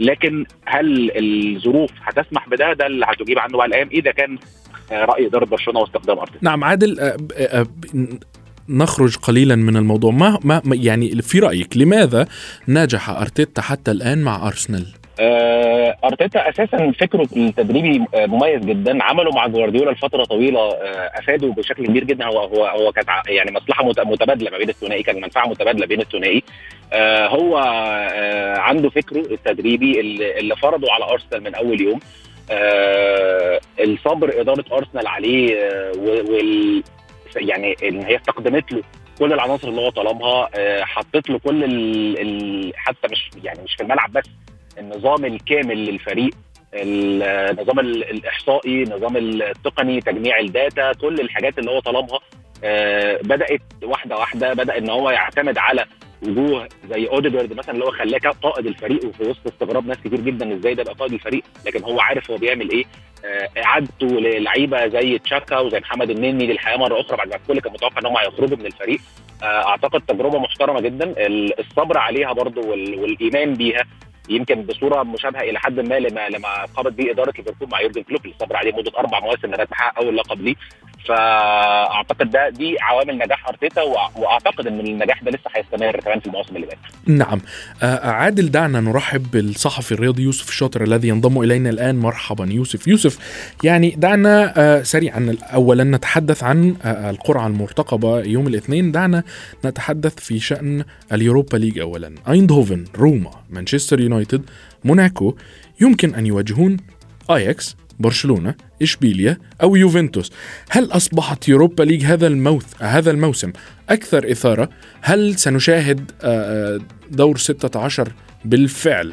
لكن 0.01 0.47
هل 0.67 1.11
الظروف 1.17 1.91
هتسمح 2.03 2.49
بده؟ 2.49 2.73
ده 2.73 2.87
اللي 2.87 3.07
هتجيب 3.09 3.39
عنه 3.39 3.57
بقى 3.59 3.67
الأيام 3.67 3.89
إذا 3.93 4.11
كان 4.11 4.39
آه، 4.93 5.05
رأي 5.05 5.27
إدارة 5.27 5.45
برشلونة 5.45 5.81
واستخدام 5.81 6.19
أرتيتا. 6.19 6.39
نعم 6.43 6.65
عادل 6.65 7.13
نخرج 8.69 9.17
قليلا 9.17 9.57
من 9.57 9.77
الموضوع. 9.77 10.11
ما, 10.11 10.39
ما 10.45 10.63
يعني 10.75 11.23
في 11.23 11.39
رأيك 11.39 11.77
لماذا 11.77 12.27
نجح 12.69 13.11
أرتيتا 13.11 13.63
حتى 13.63 13.91
الآن 13.91 14.23
مع 14.23 14.47
أرسنال؟ 14.47 14.87
آه 15.21 15.97
أرتيتا 16.05 16.49
أساسا 16.51 16.93
فكره 17.01 17.29
التدريبي 17.37 18.05
مميز 18.15 18.61
جدا. 18.61 19.03
عمله 19.03 19.31
مع 19.31 19.47
جوارديولا 19.47 19.91
لفترة 19.91 20.25
طويلة 20.25 20.61
آه 20.61 21.11
أفاده 21.19 21.49
بشكل 21.49 21.87
كبير 21.87 22.05
جدا. 22.05 22.25
هو 22.27 22.39
هو 22.39 22.67
هو 22.67 22.93
كانت 22.93 23.09
يعني 23.29 23.53
مصلحة 23.53 23.85
متبادلة 24.05 24.51
ما 24.51 24.59
بين 24.59 24.69
الثنائي 24.69 25.03
كان 25.03 25.21
منفعة 25.21 25.47
متبادلة 25.49 25.87
بين 25.87 26.01
الثنائي. 26.01 26.43
آه 26.93 27.27
هو 27.27 27.59
آه 27.59 28.59
عنده 28.59 28.91
فكره 28.91 29.21
التدريبي 29.21 30.01
اللي, 30.01 30.39
اللي 30.39 30.57
فرضه 30.57 30.93
على 30.93 31.05
أرسنال 31.05 31.43
من 31.43 31.55
أول 31.55 31.81
يوم. 31.81 32.01
آه 32.51 33.61
الصبر 33.81 34.41
إدارة 34.41 34.65
أرسنال 34.73 35.07
عليه 35.07 35.55
آه 35.57 35.93
وال 35.99 36.83
يعني 37.37 37.77
إن 37.83 38.03
هي 38.03 38.17
استخدمت 38.17 38.73
له 38.73 38.83
كل 39.19 39.33
العناصر 39.33 39.69
اللي 39.69 39.81
هو 39.81 39.91
طلبها 39.91 40.49
حطت 40.85 41.31
له 41.31 41.39
كل 41.39 41.65
ال 41.65 42.19
ال 42.21 42.73
حتى 42.77 43.09
مش 43.13 43.31
يعني 43.45 43.63
مش 43.63 43.75
في 43.75 43.83
الملعب 43.83 44.13
بس 44.13 44.25
النظام 44.79 45.25
الكامل 45.25 45.79
للفريق 45.85 46.31
النظام 46.75 47.79
الإحصائي 47.79 48.83
النظام 48.83 49.17
التقني 49.17 50.01
تجميع 50.01 50.39
ال 50.39 50.50
data 50.50 50.93
كل 50.93 51.21
الحاجات 51.21 51.59
اللي 51.59 51.71
هو 51.71 51.81
طلبها 51.81 52.21
بدأت 53.23 53.61
واحدة 53.83 54.17
واحدة 54.17 54.53
بدأ 54.55 54.79
إن 54.79 54.91
هو 54.91 55.11
يعتمد 55.11 55.59
على 55.59 55.85
وجوه 56.23 56.69
زي 56.91 57.07
اوديجارد 57.07 57.53
مثلا 57.53 57.75
اللي 57.75 57.85
هو 57.85 57.91
خلاه 57.91 58.19
قائد 58.43 58.67
الفريق 58.67 59.05
وفي 59.05 59.23
وسط 59.23 59.47
استغراب 59.47 59.87
ناس 59.87 59.97
كتير 59.97 60.21
جدا 60.21 60.55
إزاي 60.55 60.75
ده 60.75 60.83
يبقى 60.83 60.95
قائد 60.95 61.13
الفريق 61.13 61.43
لكن 61.67 61.85
هو 61.85 62.01
عارف 62.01 62.31
هو 62.31 62.37
بيعمل 62.37 62.71
إيه. 62.71 62.85
إعادته 63.65 64.07
للعيبة 64.07 64.87
زي 64.89 65.19
تشاكا 65.19 65.59
وزي 65.59 65.81
محمد 65.81 66.11
النني 66.11 66.47
للحياة 66.47 66.77
مرة 66.77 67.01
أخرى 67.01 67.17
بعد 67.17 67.29
ما 67.29 67.37
الكل 67.37 67.61
كان 67.61 67.73
متوقع 67.73 67.99
إن 68.01 68.07
هم 68.07 68.17
هيخرجوا 68.17 68.57
من 68.57 68.67
الفريق. 68.67 69.01
أعتقد 69.43 70.01
تجربة 70.01 70.39
محترمة 70.39 70.81
جدا. 70.81 71.15
الصبر 71.59 71.99
عليها 71.99 72.33
برضو 72.33 72.61
والإيمان 72.71 73.55
بيها. 73.55 73.85
يمكن 74.29 74.63
بصورة 74.63 75.03
مشابهة 75.03 75.41
إلى 75.41 75.59
حد 75.59 75.81
ما 75.81 75.99
لما 75.99 76.29
لما 76.29 76.65
قامت 76.77 76.93
به 76.93 77.11
إدارة 77.11 77.33
ليفربول 77.39 77.69
مع 77.69 77.81
يورجن 77.81 78.03
كلوب 78.03 78.25
اللي 78.25 78.35
صبر 78.41 78.57
عليه 78.57 78.73
مده 78.73 78.93
أربع 78.99 79.21
مواسم 79.21 79.49
لغاية 79.49 79.69
ما 79.71 79.77
حقق 79.77 79.99
أول 79.99 80.17
لقب 80.17 80.41
ليه. 80.41 80.55
فأعتقد 81.09 82.31
ده 82.31 82.49
دي 82.49 82.77
عوامل 82.81 83.19
نجاح 83.19 83.49
أرتيتا 83.49 83.83
وأعتقد 84.17 84.67
إن 84.67 84.81
النجاح 84.81 85.23
ده 85.23 85.31
لسه 85.31 85.51
هيستمر 85.57 86.01
كمان 86.01 86.21
في 86.21 86.27
المواسم 86.27 86.57
اللي 86.57 86.67
جاية. 86.67 86.79
نعم. 87.07 87.41
عادل 88.03 88.51
دعنا 88.51 88.81
نرحب 88.81 89.31
بالصحفي 89.31 89.93
الرياضي 89.93 90.23
يوسف 90.23 90.49
الشاطر 90.49 90.83
الذي 90.83 91.09
ينضم 91.09 91.43
إلينا 91.43 91.71
الآن. 91.71 91.97
مرحبا 91.97 92.49
يوسف. 92.51 92.89
يوسف 92.89 93.19
يعني 93.65 93.91
دعنا 93.91 94.83
سريعا 94.85 95.37
اولا 95.55 95.85
نتحدث 95.85 96.45
عن 96.45 96.77
القرعة 96.85 97.47
المرتقبة 97.47 98.21
يوم 98.21 98.47
الاثنين. 98.47 98.93
دعنا 98.93 99.23
نتحدث 99.65 100.19
في 100.19 100.39
شأن 100.41 100.85
اليوروبا 101.13 101.57
ليج 101.57 101.79
اولا. 101.79 102.15
أيندهوفن 102.29 102.85
روما 102.99 103.31
مانشستر 103.51 104.01
يونايتد 104.13 104.43
موناكو 104.85 105.37
يمكن 105.81 106.15
أن 106.15 106.27
يواجهون 106.27 106.77
آياكس 107.31 107.77
برشلونة 107.99 108.55
إشبيليا 108.83 109.39
أو 109.63 109.77
يوفنتوس. 109.77 110.33
هل 110.71 110.93
أصبحت 110.93 111.49
يوروبا 111.49 111.83
ليج 111.83 112.05
هذا 112.05 112.27
الموث 112.27 112.83
هذا 112.83 113.11
الموسم 113.11 113.53
أكثر 113.89 114.31
إثارة؟ 114.33 114.69
هل 115.01 115.39
سنشاهد 115.39 116.11
دور 117.11 117.37
16 117.37 118.13
بالفعل 118.45 119.13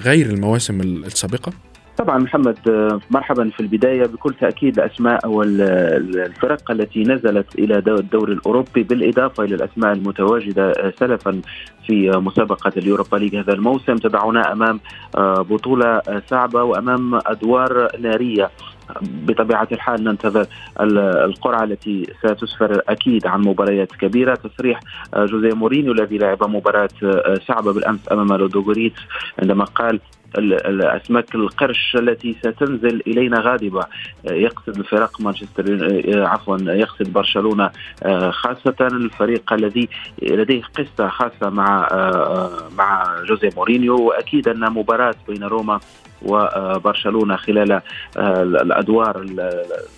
غير 0.00 0.26
المواسم 0.26 0.80
السابقة؟ 0.80 1.52
طبعا 1.98 2.18
محمد 2.18 2.58
مرحبا 3.10 3.50
في 3.50 3.60
البداية. 3.60 4.06
بكل 4.06 4.34
تأكيد 4.40 4.78
الأسماء 4.78 5.28
والفرق 5.28 6.70
التي 6.70 7.02
نزلت 7.02 7.58
إلى 7.58 7.78
الدوري 7.78 8.32
الأوروبي 8.32 8.82
بالإضافة 8.82 9.44
إلى 9.44 9.54
الأسماء 9.54 9.92
المتواجدة 9.92 10.92
سلفا 10.98 11.40
في 11.86 12.10
مسابقة 12.10 12.72
اليوروبا 12.76 13.16
ليج 13.16 13.36
هذا 13.36 13.52
الموسم. 13.52 13.96
تضعنا 13.96 14.52
أمام 14.52 14.80
بطولة 15.50 16.02
صعبة 16.30 16.62
وأمام 16.62 17.14
أدوار 17.26 17.88
نارية. 18.00 18.50
بطبيعة 19.02 19.68
الحال 19.72 20.04
ننتظر 20.04 20.46
القرعة 20.80 21.64
التي 21.64 22.06
ستسفر 22.18 22.82
أكيد 22.88 23.26
عن 23.26 23.40
مباريات 23.40 23.92
كبيرة. 23.92 24.34
تصريح 24.34 24.80
جوزيه 25.16 25.54
مورينيو 25.54 25.92
الذي 25.92 26.18
لعب 26.18 26.50
مباراة 26.50 26.88
صعبة 27.48 27.72
بالأمس 27.72 28.12
أمام 28.12 28.32
لودوغوريتس 28.32 29.00
عندما 29.42 29.64
قال 29.64 30.00
الاسماك 30.38 31.34
القرش 31.34 31.96
التي 31.96 32.36
ستنزل 32.40 33.02
إلينا 33.06 33.40
غاضبة. 33.40 33.86
يقصد 34.24 34.78
الفرق 34.78 35.20
مانشستر 35.20 35.64
عفوا 36.26 36.58
يقصد 36.60 37.12
برشلونة 37.12 37.70
خاصة 38.30 38.76
الفريق 38.80 39.52
الذي 39.52 39.88
لديه 40.22 40.62
قصة 40.78 41.08
خاصة 41.08 41.50
مع 41.50 41.88
مع 42.78 43.16
جوزيه 43.28 43.50
مورينيو. 43.56 44.00
وأكيد 44.00 44.48
أن 44.48 44.72
مباراة 44.72 45.14
بين 45.28 45.44
روما 45.44 45.80
وبرشلونة 46.22 47.36
خلال 47.36 47.80
الأدوار 48.16 49.26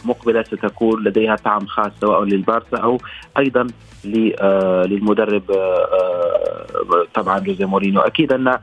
المقبلة 0.04 0.42
ستكون 0.42 1.04
لديها 1.04 1.36
طعم 1.36 1.66
خاص 1.66 1.92
سواء 2.00 2.24
للبارسا 2.24 2.76
أو 2.76 2.98
أيضا 3.38 3.66
للمدرب 4.04 5.42
طبعا 7.14 7.38
جوزيه 7.38 7.64
مورينيو. 7.64 8.00
أكيد 8.00 8.32
أن 8.32 8.58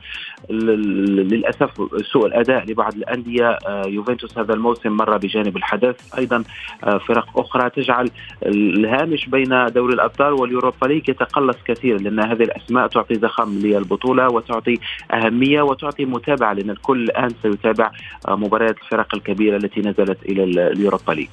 للأسف 0.50 1.70
سوء 2.12 2.26
الأداء 2.26 2.64
لبعض 2.70 2.94
الأندية. 2.94 3.58
يوفنتوس 3.86 4.38
هذا 4.38 4.54
الموسم 4.54 4.92
مر 4.92 5.16
بجانب 5.16 5.56
الحدث. 5.56 5.96
أيضا 6.18 6.44
فرق 6.82 7.40
أخرى 7.40 7.70
تجعل 7.70 8.10
الهامش 8.46 9.26
بين 9.26 9.66
دوري 9.66 9.94
الأبطال 9.94 10.32
واليوروبا 10.32 10.86
ليج 10.86 11.08
يتقلص 11.08 11.56
كثيرا 11.64 11.98
لأن 11.98 12.20
هذه 12.20 12.42
الأسماء 12.42 12.86
تعطي 12.86 13.14
زخم 13.14 13.58
للبطولة 13.58 14.28
وتعطي 14.28 14.78
أهمية 15.12 15.62
وتعطي 15.62 16.04
متابعة 16.04 16.52
لأن 16.52 16.70
الكل 16.70 17.02
الآن 17.02 17.30
سيتابع 17.42 17.90
مباريات 18.28 18.76
الفرق 18.82 19.14
الكبيرة 19.14 19.56
التي 19.56 19.80
نزلت 19.80 20.18
إلى 20.22 20.44
اليوروبا 20.44 21.12
ليج. 21.12 21.28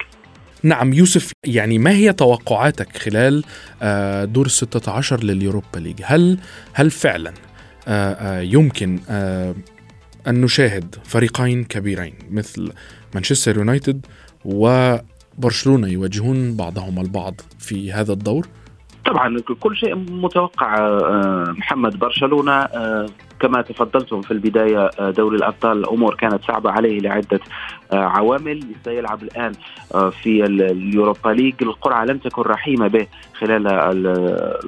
نعم 0.63 0.93
يوسف 0.93 1.31
يعني 1.45 1.79
ما 1.79 1.91
هي 1.91 2.13
توقعاتك 2.13 2.97
خلال 2.97 3.43
دور 4.33 4.47
16 4.47 5.23
لليوروبا 5.23 5.77
ليج؟ 5.77 6.01
هل 6.03 6.37
هل 6.73 6.91
فعلا 6.91 7.33
يمكن 8.41 8.99
أن 10.27 10.41
نشاهد 10.41 10.95
فريقين 11.03 11.63
كبيرين 11.63 12.13
مثل 12.31 12.71
مانشستر 13.15 13.57
يونايتد 13.57 14.05
وبرشلونة 14.45 15.87
يواجهون 15.87 16.55
بعضهم 16.55 16.99
البعض 16.99 17.41
في 17.59 17.91
هذا 17.93 18.13
الدور؟ 18.13 18.47
طبعا 19.05 19.39
كل 19.59 19.75
شيء 19.75 19.95
متوقع 19.95 20.99
محمد 21.57 21.99
برشلونة 21.99 22.67
كما 23.43 23.61
تفضلتم 23.61 24.21
في 24.21 24.31
البداية 24.31 24.89
دوري 24.99 25.37
الأبطال 25.37 25.77
الأمور 25.77 26.15
كانت 26.15 26.43
صعبة 26.45 26.71
عليه 26.71 26.99
لعدة 26.99 27.39
عوامل 27.93 28.63
سيلعب 28.85 29.23
الآن 29.23 29.51
في 30.11 30.45
اليوروبا 30.45 31.29
ليج. 31.29 31.53
القرعة 31.61 32.05
لم 32.05 32.17
تكن 32.17 32.41
رحيمة 32.41 32.87
به 32.87 33.07
خلال 33.39 33.63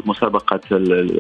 مسابقة 0.06 0.60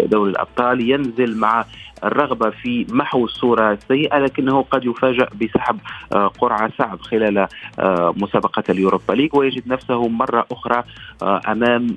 دوري 0.05 0.31
الأبطال. 0.31 0.89
ينزل 0.89 1.38
مع 1.38 1.65
الرغبة 2.03 2.50
في 2.50 2.85
محو 2.89 3.25
الصورة 3.25 3.71
السيئة 3.71 4.17
لكنه 4.17 4.62
قد 4.62 4.85
يفاجأ 4.85 5.27
بسحب 5.41 5.77
قرعة 6.39 6.71
صعب 6.77 7.01
خلال 7.01 7.47
مسابقة 8.17 8.63
اليوروبا 8.69 9.13
ليج. 9.13 9.35
ويجد 9.35 9.67
نفسه 9.67 10.07
مرة 10.07 10.45
أخرى 10.51 10.83
أمام 11.24 11.88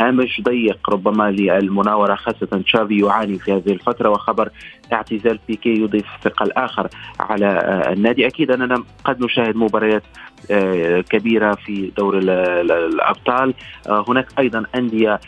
هامش 0.00 0.40
ضيق 0.44 0.90
ربما 0.90 1.30
للمناورة 1.30 2.14
خاصة 2.14 2.62
تشافي 2.64 2.98
يعاني 2.98 3.38
في 3.38 3.52
هذه 3.52 3.72
الفترة. 3.72 4.08
وخبر 4.08 4.39
خبر 4.40 4.50
اعتزال 4.92 5.38
بيكي 5.48 5.68
يضيف 5.68 6.06
ثقل 6.24 6.52
آخر 6.52 6.88
على 7.20 7.82
النادي. 7.92 8.26
أكيد 8.26 8.50
أننا 8.50 8.84
قد 9.04 9.24
نشاهد 9.24 9.56
مباريات 9.56 10.02
كبيرة 11.10 11.54
في 11.54 11.92
دور 11.96 12.18
الأبطال. 12.18 13.54
هناك 13.88 14.26
أيضا 14.38 14.64
أندية 14.74 15.20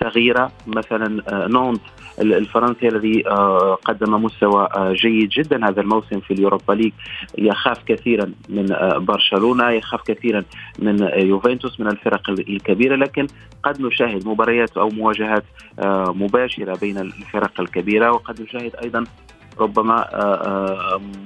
صغيرة 0.00 0.52
مثلا 0.66 1.22
نانت 1.48 1.80
الفرنسي 2.18 2.88
الذي 2.88 3.28
آه، 3.28 3.74
قدم 3.74 4.24
مستوى 4.24 4.68
آه، 4.76 4.92
جيد 4.92 5.28
جدا 5.28 5.68
هذا 5.68 5.80
الموسم 5.80 6.20
في 6.20 6.34
اليوروبا 6.34 6.72
ليج. 6.72 6.92
يخاف 7.38 7.84
كثيرا 7.86 8.32
من 8.48 8.72
آه، 8.72 8.98
برشلونة 8.98 9.70
يخاف 9.70 10.02
كثيرا 10.02 10.44
من 10.78 11.08
يوفنتوس 11.16 11.80
من 11.80 11.86
الفرق 11.86 12.30
الكبيرة. 12.30 12.96
لكن 12.96 13.26
قد 13.62 13.80
نشاهد 13.80 14.28
مباريات 14.28 14.76
أو 14.76 14.88
مواجهات 14.88 15.44
مباشرة 16.08 16.78
بين 16.78 16.98
الفرق 16.98 17.60
الكبيرة. 17.60 18.10
وقد 18.10 18.42
نشاهد 18.42 18.76
أيضا 18.82 19.04
ربما 19.60 20.08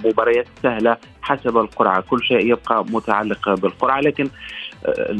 مباريات 0.04 0.46
سهلة 0.62 0.96
حسب 1.22 1.58
القرعة، 1.58 2.00
كل 2.00 2.22
شيء 2.22 2.52
يبقى 2.52 2.84
متعلق 2.84 3.54
بالقرعة. 3.54 4.00
لكن 4.00 4.28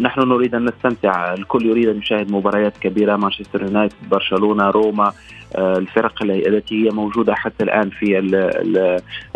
نحن 0.01 0.21
نريد 0.21 0.55
أن 0.55 0.65
نستمتع، 0.65 1.35
الكل 1.35 1.67
يريد 1.67 1.89
أن 1.89 1.99
يشاهد 1.99 2.31
مباريات 2.31 2.77
كبيرة. 2.79 3.17
مانشستر 3.17 3.63
يونايتد، 3.63 3.95
برشلونة، 4.11 4.71
روما، 4.71 5.13
آه، 5.57 5.79
الفرق 5.79 6.23
التي 6.23 6.85
هي 6.85 6.91
موجودة 6.91 7.35
حتى 7.35 7.65
الآن 7.65 7.91
في 7.91 8.19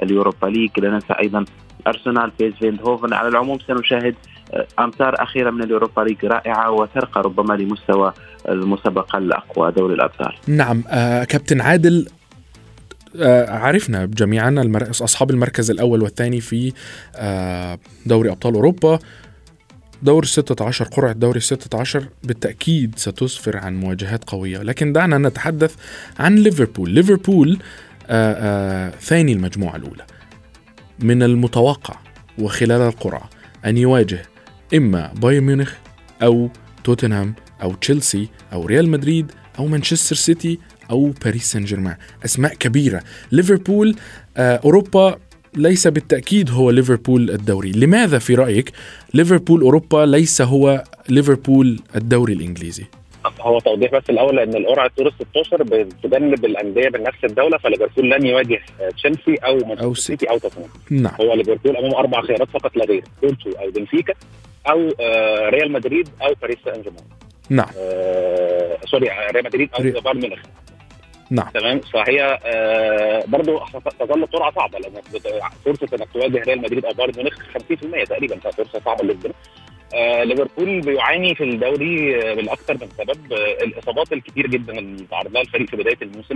اليوروبا 0.02 0.46
ليج. 0.46 0.70
لا 0.78 0.90
ننسى 0.90 1.14
أيضا 1.20 1.44
أرسنال 1.86 2.32
بي 2.38 2.49
إس 2.49 2.54
في 2.54 2.66
آيندهوفن 2.66 3.12
على 3.12 3.28
العموم 3.28 3.58
سنشاهد 3.58 4.14
آه، 4.54 4.66
أمتار 4.78 5.22
أخيرة 5.22 5.50
من 5.50 5.62
اليوروبا 5.62 6.00
ليج 6.00 6.24
رائعة 6.24 6.70
وترقى 6.70 7.22
ربما 7.22 7.54
لمستوى 7.54 8.12
المسابقة 8.48 9.18
الأقوى 9.18 9.72
دوري 9.72 9.94
الأبطال. 9.94 10.32
نعم 10.46 10.84
آه 10.88 11.24
كابتن 11.24 11.60
عادل 11.60 12.06
آه 13.22 13.50
عرفنا 13.50 14.06
جميعا 14.06 14.48
المركز 14.48 15.02
أصحاب 15.02 15.30
المركز 15.30 15.70
الأول 15.70 16.02
والثاني 16.02 16.40
في 16.40 16.72
آه 17.16 17.78
دوري 18.06 18.30
أبطال 18.30 18.54
أوروبا. 18.54 18.98
دور 20.02 20.24
16 20.24 20.84
قرعة 20.84 21.12
دوري 21.12 21.40
16 21.40 22.08
بالتأكيد 22.24 22.98
ستسفر 22.98 23.56
عن 23.56 23.80
مواجهات 23.80 24.24
قوية. 24.24 24.58
لكن 24.58 24.92
دعنا 24.92 25.18
نتحدث 25.18 25.74
عن 26.18 26.34
ليفربول. 26.34 26.90
ليفربول 26.90 27.58
آآ 28.06 28.36
آآ 28.38 28.90
ثاني 28.90 29.32
المجموعة 29.32 29.76
الأولى. 29.76 30.06
من 30.98 31.22
المتوقع 31.22 31.96
وخلال 32.38 32.80
القرعة 32.80 33.30
أن 33.66 33.78
يواجه 33.78 34.22
إما 34.74 35.12
بايرن 35.14 35.44
ميونخ 35.44 35.72
أو 36.22 36.50
توتنهام 36.84 37.34
أو 37.62 37.74
تشيلسي 37.74 38.28
أو 38.52 38.66
ريال 38.66 38.88
مدريد 38.88 39.32
أو 39.58 39.66
مانشستر 39.66 40.16
سيتي 40.16 40.58
أو 40.90 41.10
باريس 41.24 41.52
سان 41.52 41.64
جيرمان. 41.64 41.96
أسماء 42.24 42.54
كبيرة. 42.54 43.02
ليفربول 43.32 43.96
أوروبا 44.36 45.18
ليس 45.54 45.88
بالتأكيد 45.88 46.50
هو 46.50 46.70
ليفربول 46.70 47.30
الدوري. 47.30 47.72
لماذا 47.72 48.18
في 48.18 48.34
رأيك 48.34 48.72
ليفربول 49.14 49.62
أوروبا 49.62 50.06
ليس 50.06 50.42
هو 50.42 50.84
ليفربول 51.08 51.80
الدوري 51.96 52.32
الإنجليزي؟ 52.32 52.84
هو 53.40 53.58
توضيح 53.58 53.92
بس 53.92 54.02
الأول 54.10 54.38
إن 54.38 54.56
القرعة 54.56 54.90
دور 54.98 55.10
16 55.10 55.62
بتجنب 55.62 56.44
الأندية 56.44 56.88
من 56.88 57.02
نفس 57.02 57.24
الدولة 57.24 57.58
فليفربول 57.58 58.10
لن 58.10 58.26
يواجه 58.26 58.60
تشيلسي 58.96 59.34
أو 59.34 59.56
مانشستر 59.56 59.94
سيتي 59.94 60.30
أو 60.30 60.38
توتنهام. 60.38 60.68
نعم. 60.90 61.14
هو 61.20 61.34
ليفربول 61.34 61.76
امامه 61.76 61.98
أربع 61.98 62.22
خيارات 62.22 62.48
فقط 62.48 62.76
لا 62.76 62.84
غير 62.84 63.04
بورتو 63.22 63.50
أو 63.50 63.70
بنفيكا 63.70 64.14
أو 64.70 64.90
آه 65.00 65.48
ريال 65.50 65.72
مدريد 65.72 66.08
أو 66.22 66.34
باريس 66.42 66.58
سان 66.64 66.82
جيرمان. 66.82 67.04
نعم. 67.50 67.68
آه 67.78 68.78
sorry 68.90 69.08
ريال 69.32 69.44
مدريد 69.44 69.68
أو 69.74 70.00
بايرن 70.00 70.20
ميونخ. 70.20 70.38
نعم. 71.30 71.48
تمام؟ 71.54 71.80
فهي 71.80 72.38
آه 72.44 73.24
برضه 73.26 73.64
تظل 74.00 74.26
قرعه 74.26 74.52
صعبة 74.54 74.78
لأن 74.78 74.92
فرصة 75.64 75.88
إنك 75.96 76.08
تواجه 76.14 76.42
ريال 76.42 76.58
مدريد 76.62 76.84
أو 76.84 76.92
بايرن 76.92 77.12
ميونخ 77.16 77.34
50% 78.04 78.04
تقريبا 78.08 78.36
ففرصة 78.36 78.80
صعبة 78.84 79.04
جدا. 79.04 79.32
آه 79.94 80.22
ليفربول 80.24 80.80
بيعاني 80.80 81.34
في 81.34 81.44
الدوري 81.44 82.16
آه 82.30 82.34
بالأكثر 82.34 82.74
من 82.74 82.88
سبب 82.98 83.32
آه 83.32 83.64
الإصابات 83.64 84.12
الكتير 84.12 84.46
جدا 84.46 84.78
اللي 84.78 85.04
تعرض 85.10 85.32
لها 85.32 85.42
الفريق 85.42 85.68
في 85.70 85.76
بداية 85.76 85.98
الموسم. 86.02 86.34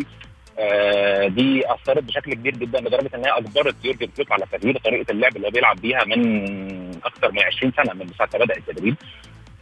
آه 0.59 1.27
دي 1.29 1.73
أثرت 1.73 2.03
بشكل 2.03 2.35
كبير 2.35 2.53
جدا 2.57 2.81
لدرجة 2.81 3.11
إنها 3.15 3.39
أجبرت 3.39 3.75
يورجن 3.85 4.07
كلوب 4.17 4.33
على 4.33 4.45
تغيير 4.53 4.79
طريقة 4.79 5.11
اللعب 5.13 5.37
اللي 5.37 5.47
هو 5.47 5.51
بيلعب 5.51 5.81
بيها 5.81 6.05
من 6.05 6.91
أكثر 7.05 7.33
من 7.33 7.43
20 7.43 7.73
سنة 7.77 7.95
من 7.95 8.07
ساعة 8.19 8.29
ما 8.35 8.45
بدأ 8.45 8.57
التدريب. 8.57 8.95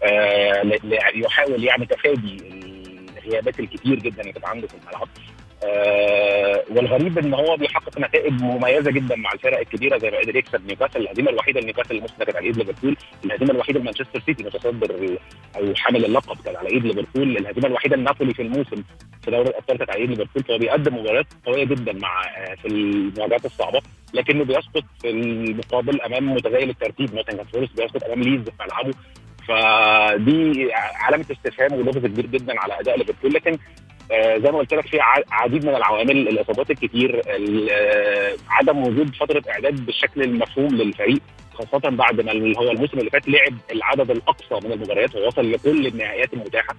آه 0.02 0.62
يحاول 1.14 1.64
يعني 1.64 1.86
تفادي 1.86 2.36
الغيابات 3.26 3.60
الكتير 3.60 3.94
جدا 3.98 4.20
اللي 4.20 4.32
كانت 4.32 4.44
عنده 4.46 4.66
في 4.66 4.74
الملعب. 4.74 5.08
آه 5.64 6.64
والغريب 6.70 7.18
إن 7.18 7.34
هو 7.34 7.56
بيحقق 7.56 7.98
نتائج 7.98 8.42
مميزة 8.42 8.90
جدا 8.90 9.16
مع 9.16 9.32
الفرق 9.32 9.58
الكبيرة 9.58 9.98
زي 9.98 10.10
ما 10.10 10.18
قدر 10.18 10.36
يكسب 10.36 10.66
نيوكاسل 10.66 11.00
الهزيمة 11.00 11.30
الوحيدة 11.30 11.60
لنيوكاسل 11.60 11.94
الموسم 11.96 12.14
كانت 12.18 12.36
على 12.36 12.46
إيد 12.46 12.56
ليفربول 12.56 12.96
الهزيمة 13.24 13.50
الوحيدة 13.50 13.80
لمانشستر 13.80 14.20
سيتي 14.26 14.44
متصدر 14.44 15.18
أو 15.56 15.74
حامل 15.74 16.04
اللقب 16.04 16.36
كانت 16.44 16.56
على 16.56 16.68
إيد 16.68 16.86
ليفربول 16.86 17.36
الهزيمة 17.36 17.66
الوحيدة 17.66 17.96
لنابولي 17.96 18.34
في 18.34 18.42
الموسم 18.42 18.82
في 19.24 19.30
دوري 19.30 19.48
الأبطال 19.48 19.78
كانت 19.78 19.90
على 19.90 20.00
إيد 20.00 20.10
ليفربول 20.10 20.42
فهو 20.42 20.58
بيقدم 20.58 20.96
مباريات 20.98 21.26
قوية 21.46 21.64
جدا 21.64 21.92
مع 21.92 22.22
آه 22.24 22.54
في 22.54 22.68
المواجهات 22.68 23.44
الصعبة 23.44 23.80
لكنه 24.14 24.44
بيسقط 24.44 24.84
في 25.02 25.10
المقابل 25.10 26.00
أمام 26.00 26.32
متذيل 26.34 26.70
الترتيب 26.70 27.14
نوتنغهام 27.14 27.46
فورست 27.46 27.76
بيسقط 27.76 28.04
أمام 28.04 28.22
ليدز 28.22 28.42
في 28.42 28.50
ملعبه. 28.60 28.94
فدي 29.48 30.72
علامة 30.74 31.24
استفهام 31.30 31.72
ولغز 31.72 31.98
كبير 32.06 32.26
جدا 32.26 32.60
على 32.60 32.80
أداء 32.80 32.98
ليفربول. 32.98 33.32
لكن 33.32 33.58
آه 34.12 34.38
زي 34.38 34.50
ما 34.50 34.58
قلت 34.58 34.74
لك 34.74 34.86
في 34.86 34.98
عديد 35.30 35.66
من 35.66 35.74
العوامل 35.74 36.28
الإصابات 36.28 36.70
الكتير 36.70 37.22
عدم 38.48 38.78
وجود 38.78 39.14
فترة 39.14 39.42
إعداد 39.50 39.86
بالشكل 39.86 40.22
المفهوم 40.22 40.68
للفريق 40.74 41.20
خاصة 41.54 41.88
بعد 41.90 42.20
ما 42.20 42.32
هو 42.58 42.70
الموسم 42.70 42.98
اللي 42.98 43.10
فات 43.10 43.28
لعب 43.28 43.54
العدد 43.72 44.10
الأقصى 44.10 44.66
من 44.66 44.72
المباريات 44.72 45.16
ووصل 45.16 45.52
لكل 45.52 45.86
النهائيات 45.86 46.34
المتاحة 46.34 46.76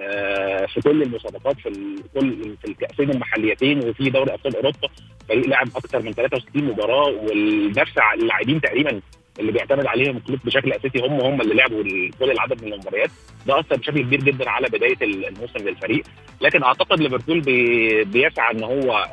آه 0.00 0.66
في 0.66 0.80
كل 0.80 1.02
المسابقات 1.02 1.56
في 1.60 1.96
كل 2.14 2.56
في 2.62 2.68
الكأسين 2.68 3.10
المحليتين 3.10 3.88
وفي 3.88 4.10
دوري 4.10 4.32
أبطال 4.32 4.56
أوروبا. 4.56 4.88
فريق 5.28 5.46
لعب 5.46 5.68
أكثر 5.76 6.02
من 6.02 6.12
63 6.12 6.64
مباراة 6.64 7.06
ونفس 7.06 7.92
اللاعبين 8.14 8.60
تقريبا 8.60 9.00
اللي 9.40 9.52
بيعتمد 9.52 9.86
عليهم 9.86 10.18
كلوب 10.18 10.40
بشكل 10.44 10.72
أساسي 10.72 10.98
هم 10.98 11.20
هم 11.20 11.40
اللي 11.40 11.54
لعبوا 11.54 11.82
كل 12.20 12.30
العدد 12.30 12.64
من 12.64 12.72
المباريات. 12.72 13.10
ده 13.46 13.60
أثر 13.60 13.76
بشكل 13.76 14.02
كبير 14.02 14.20
جدا 14.20 14.50
على 14.50 14.68
بداية 14.68 14.96
الموسم 15.02 15.58
للفريق. 15.68 16.04
لكن 16.40 16.62
أعتقد 16.62 17.00
ليفربول 17.00 17.40
بي 17.40 18.04
بيسعى 18.04 18.54
إن 18.54 18.64
هو 18.64 19.06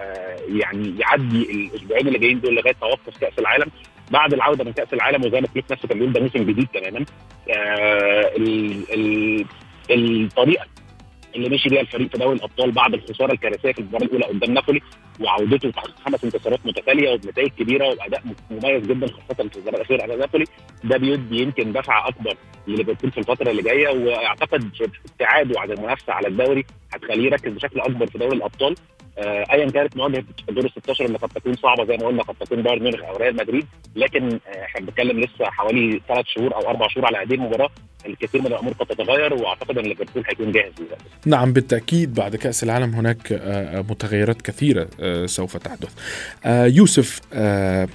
يعني 0.50 1.00
يعدي 1.00 1.52
الأسبوعين 1.52 2.08
اللي 2.08 2.20
جايين 2.20 2.40
دول 2.40 2.56
لغاية 2.56 2.76
توقف 2.82 3.18
كأس 3.22 3.40
العالم. 3.40 3.72
بعد 4.12 4.34
العودة 4.34 4.64
من 4.64 4.74
كأس 4.74 4.94
العالم 4.94 5.26
وزي 5.26 5.42
ما 5.42 5.48
كلوب 5.48 5.66
نفسه 5.72 5.88
كان 5.88 5.98
بيقول 5.98 6.14
ده 6.14 6.22
موسم 6.22 6.44
جديد 6.44 6.68
تماما. 6.74 7.06
الطريقة 9.90 10.66
اللي 11.36 11.50
مشي 11.50 11.70
بيها 11.70 11.82
الفريق 11.82 12.12
في 12.12 12.18
دوري 12.18 12.36
الأبطال 12.38 12.72
بعد 12.72 12.94
الخسارة 12.94 13.32
الكارثية 13.34 13.72
في 13.72 13.80
المباراة 13.80 14.04
الأولى 14.06 14.26
قدام 14.26 14.54
نابولي 14.54 14.82
وعودته 15.20 15.72
بعد 15.72 15.86
خمس 16.06 16.24
انتصارات 16.24 16.66
متتالية 16.66 17.14
وبنتائج 17.14 17.50
كبيرة 17.60 17.88
وأداء 17.88 18.24
مميز 18.52 18.84
جدا 18.88 19.08
خاصة 19.08 19.50
في 19.50 19.56
المباراة 19.56 19.76
الأخيرة 19.76 20.04
على 20.04 20.16
نابولي. 20.16 20.46
ده 20.84 20.98
بيدي 20.98 21.40
يمكن 21.42 21.72
دفعه 21.74 22.08
أكبر 22.08 22.36
لليفربول 22.68 23.12
في 23.12 23.18
الفترة 23.18 23.52
اللي 23.52 23.62
جاية 23.62 23.90
وأعتقد 23.90 24.72
ابتعاده 25.12 25.60
عن 25.60 25.72
المنافسة 25.72 26.14
على 26.14 26.28
الدوري 26.28 26.66
هتخليه 26.94 27.26
يركز 27.26 27.52
بشكل 27.54 27.80
أكبر 27.80 28.06
في 28.08 28.18
دوري 28.18 28.38
الأبطال. 28.38 28.76
آه 29.18 29.46
ايا 29.52 29.70
كانت 29.70 29.98
مواجهة 29.98 30.24
دور 30.50 30.66
ال 30.66 30.72
16 30.72 31.06
اللي 31.06 31.18
قد 31.18 31.30
تكون 31.30 31.54
صعبة 31.54 31.86
زي 31.86 31.98
ما 31.98 32.08
قلنا 32.08 32.24
قد 32.24 32.36
تكون 32.36 32.62
بايرن 32.62 32.84
ميونخ 32.84 33.04
أو 33.04 33.18
ريال 33.18 33.36
مدريد. 33.36 33.66
لكن 33.96 34.40
إحنا 34.64 34.82
آه 34.82 34.84
بنتكلم 34.84 35.20
لسه 35.20 35.46
حوالي 35.46 36.02
ثلاث 36.08 36.26
شهور 36.28 36.56
أو 36.56 36.70
أربع 36.70 36.88
شهور 36.88 37.06
على 37.06 37.18
هذه 37.18 37.34
المباراة. 37.34 37.70
الكثير 38.06 38.42
من 38.42 38.48
الأمور 38.48 38.74
قد 38.74 38.86
تتغير 38.86 39.34
وأعتقد 39.34 39.78
إن 39.78 39.86
ليفربول 39.86 40.24
هيكون 40.28 40.52
جاهز 40.52 40.72
لذلك. 40.80 40.98
نعم 41.26 41.54
بالتأكيد 41.54 42.14
بعد 42.14 42.36
كأس 42.36 42.64
العالم 42.64 42.96
هناك 42.96 43.32
آه 43.32 43.82
متغيرات 43.82 44.42
كثيرة 44.42 44.88
آه 45.00 45.26
سوف 45.26 45.58
تحدث. 45.58 45.90
آه 46.46 46.66
يوسف 46.66 47.22
آه 47.34 47.88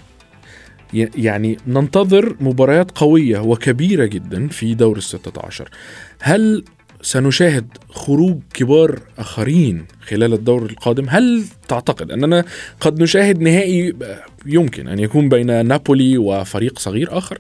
يعني 0.94 1.56
ننتظر 1.66 2.36
مباريات 2.40 2.90
قوية 2.98 3.38
وكبيرة 3.38 4.06
جدا 4.06 4.48
في 4.48 4.74
دور 4.74 4.96
ال 4.96 5.02
16 5.02 5.68
هل 6.20 6.64
سنشاهد 7.02 7.66
خروج 7.90 8.38
كبار 8.54 9.00
آخرين 9.18 9.86
خلال 10.00 10.32
الدور 10.32 10.62
القادم؟ 10.66 11.06
هل 11.08 11.44
تعتقد 11.68 12.10
أننا 12.10 12.44
قد 12.80 13.02
نشاهد 13.02 13.40
نهائي؟ 13.40 13.94
يمكن 14.46 14.88
أن 14.88 14.98
يكون 14.98 15.28
بين 15.28 15.66
نابولي 15.66 16.18
وفريق 16.18 16.78
صغير 16.78 17.18
آخر. 17.18 17.38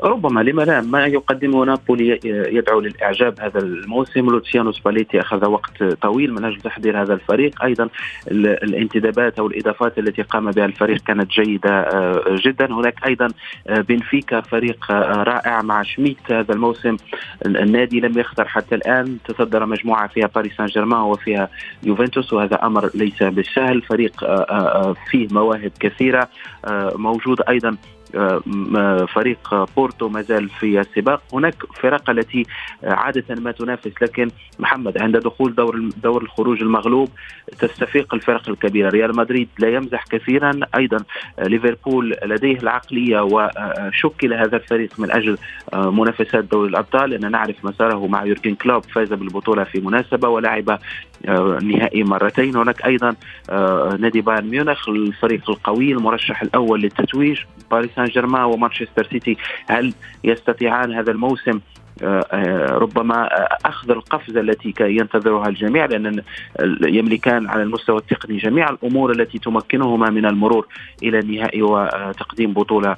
ربما 0.00 0.40
لما 0.40 0.62
لا 0.62 0.80
ما 0.80 1.06
يقدمه 1.06 1.64
نابولي 1.64 2.20
يدعو 2.24 2.80
للإعجاب 2.80 3.40
هذا 3.40 3.58
الموسم. 3.58 4.30
لوتشيانو 4.30 4.72
سباليتي 4.72 5.20
أخذ 5.20 5.46
وقت 5.46 5.82
طويل 5.82 6.34
من 6.34 6.44
أجل 6.44 6.60
تحضير 6.60 7.02
هذا 7.02 7.14
الفريق. 7.14 7.62
أيضا 7.62 7.88
الانتدابات 8.28 9.38
أو 9.38 9.46
الإضافات 9.46 9.98
التي 9.98 10.22
قام 10.22 10.50
بها 10.50 10.64
الفريق 10.64 11.00
كانت 11.02 11.30
جيدة 11.30 11.70
آه، 11.70 12.22
جدا. 12.28 12.72
هناك 12.72 13.06
أيضا 13.06 13.28
آه، 13.68 13.80
بنفيكا 13.80 14.40
فريق 14.40 14.90
آه، 14.90 15.22
رائع 15.22 15.62
مع 15.62 15.82
شميت 15.82 16.32
هذا 16.32 16.54
الموسم. 16.54 16.96
النادي 17.46 18.00
لم 18.00 18.18
يخسر 18.18 18.48
حتى 18.48 18.74
الآن. 18.74 19.18
تصدر 19.24 19.66
مجموعة 19.66 20.08
فيها 20.08 20.26
باريس 20.34 20.52
سان 20.56 20.66
جيرمان 20.66 21.00
وفيها 21.00 21.48
يوفنتوس 21.82 22.32
وهذا 22.32 22.66
أمر 22.66 22.90
ليس 22.94 23.22
بالسهل. 23.22 23.82
فريق 23.82 24.24
فيه 25.10 25.28
مواهب 25.30 25.72
كثيرة 25.80 26.28
موجود 26.94 27.40
أيضا 27.48 27.76
فريق 29.14 29.66
بورتو 29.76 30.08
ما 30.08 30.22
زال 30.22 30.48
في 30.48 30.80
السباق. 30.80 31.22
هناك 31.32 31.54
فرق 31.80 32.10
التي 32.10 32.46
عادة 32.84 33.34
ما 33.40 33.52
تنافس 33.52 33.92
لكن 34.02 34.30
محمد 34.58 35.02
عند 35.02 35.16
دخول 35.16 35.54
دور 35.54 35.90
دور 36.02 36.22
خروج 36.22 36.62
المغلوب 36.62 37.08
تستفيق 37.58 38.14
الفرق 38.14 38.48
الكبيرة. 38.48 38.88
ريال 38.88 39.16
مدريد 39.16 39.48
لا 39.58 39.68
يمزح 39.68 40.04
كثيرا. 40.10 40.60
أيضا 40.74 41.04
ليفربول 41.38 42.16
لديه 42.24 42.58
العقلية 42.58 43.20
وشكل 43.20 44.34
هذا 44.34 44.56
الفريق 44.56 44.90
من 44.98 45.10
أجل 45.10 45.38
منافسات 45.74 46.44
دوري 46.44 46.68
الأبطال. 46.68 47.10
لأن 47.10 47.30
نعرف 47.30 47.64
مساره 47.64 48.06
مع 48.06 48.24
يورجن 48.24 48.54
كلوب 48.54 48.84
فاز 48.84 49.12
بالبطولة 49.12 49.64
في 49.64 49.80
مناسبة 49.80 50.28
ولعب 50.28 50.78
نهائي 51.62 52.04
مرتين. 52.04 52.56
هناك 52.56 52.84
أيضا 52.84 53.14
نادي 53.98 54.20
بايرن 54.20 54.46
ميونخ 54.46 54.88
الفريق 54.88 55.50
القوي 55.50 55.92
المرشح 55.92 56.42
الأول 56.42 56.80
للتتويج. 56.80 57.40
باريس 57.70 57.97
سان 57.98 58.06
جيرمان 58.06 58.42
ومانشستر 58.42 59.06
سيتي 59.10 59.36
هل 59.66 59.94
يستطيعان 60.24 60.92
هذا 60.92 61.10
الموسم 61.10 61.60
آه، 62.02 62.26
آه، 62.32 62.66
ربما 62.66 63.28
أخذ 63.64 63.90
القفزة 63.90 64.40
التي 64.40 64.74
ينتظرها 64.80 65.48
الجميع 65.48 65.86
لأن 65.86 66.22
يملكان 66.82 67.48
على 67.48 67.62
المستوى 67.62 67.98
التقني 67.98 68.36
جميع 68.36 68.70
الأمور 68.70 69.12
التي 69.12 69.38
تمكنهما 69.38 70.10
من 70.10 70.26
المرور 70.26 70.66
إلى 71.02 71.18
النهائي 71.18 71.62
وتقديم 71.62 72.52
بطولة 72.52 72.96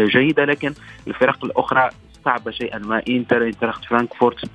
جيدة. 0.00 0.44
لكن 0.44 0.74
الفرق 1.08 1.44
الأخرى 1.44 1.88
صعبه 2.24 2.50
شيئا 2.50 2.78
ما. 2.78 3.02
إنتر 3.08 3.46
آينتراخت 3.46 3.84
فرانكفورت 3.84 4.50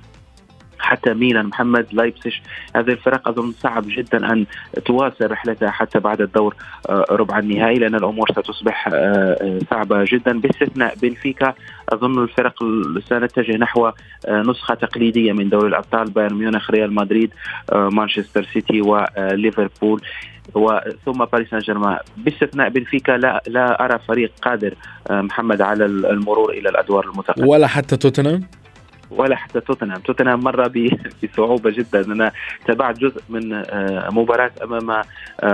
حتى 0.82 1.14
ميلان 1.14 1.46
محمد 1.46 1.86
لايبزيش 1.92 2.42
هذه 2.76 2.90
الفرق 2.90 3.28
أظن 3.28 3.52
صعب 3.52 3.84
جدا 3.86 4.32
أن 4.32 4.46
تواصل 4.84 5.30
رحلتها 5.30 5.70
حتى 5.70 5.98
بعد 5.98 6.20
الدور 6.20 6.54
آه، 6.88 7.04
ربع 7.10 7.38
النهائي 7.38 7.78
لأن 7.78 7.94
الأمور 7.94 8.30
ستصبح 8.30 8.88
آه، 8.88 8.92
آه، 8.94 9.58
صعبة 9.70 10.04
جدا. 10.08 10.40
باستثناء 10.40 10.94
بنفيكا 11.02 11.54
أظن 11.88 12.22
الفرق 12.22 12.54
سنتجه 13.08 13.56
نحو 13.56 13.90
نسخة 14.28 14.74
تقليدية 14.74 15.32
من 15.32 15.48
دوري 15.48 15.68
الأبطال 15.68 16.10
بايرن 16.10 16.34
ميونخ 16.34 16.70
ريال 16.70 16.94
مدريد 16.94 17.30
مانشستر 17.72 18.44
سيتي 18.52 18.80
وليفربول 18.80 20.00
وثم 20.54 21.24
باريس 21.24 21.50
سان 21.50 21.58
جيرمان 21.58 21.98
باستثناء 22.16 22.68
بنفيكا 22.68 23.12
لا 23.12 23.42
لا 23.46 23.84
أرى 23.84 23.98
فريق 24.08 24.32
قادر 24.42 24.74
محمد 25.10 25.62
على 25.62 25.84
المرور 25.84 26.50
إلى 26.50 26.68
الأدوار 26.68 27.04
المتقدمة. 27.04 27.48
ولا 27.48 27.66
حتى 27.66 27.96
توتنهام؟ 27.96 28.42
ولا 29.16 29.36
حتى 29.36 29.60
توتنهام. 29.60 30.00
توتنهام 30.00 30.40
مر 30.40 30.68
بصعوبة 31.22 31.70
جدا. 31.70 32.12
أنا 32.12 32.32
تابعت 32.66 32.98
جزء 32.98 33.20
من 33.28 33.52
آه، 33.52 34.08
مباراة 34.12 34.50
أمام 34.62 34.90
آه، 34.90 35.04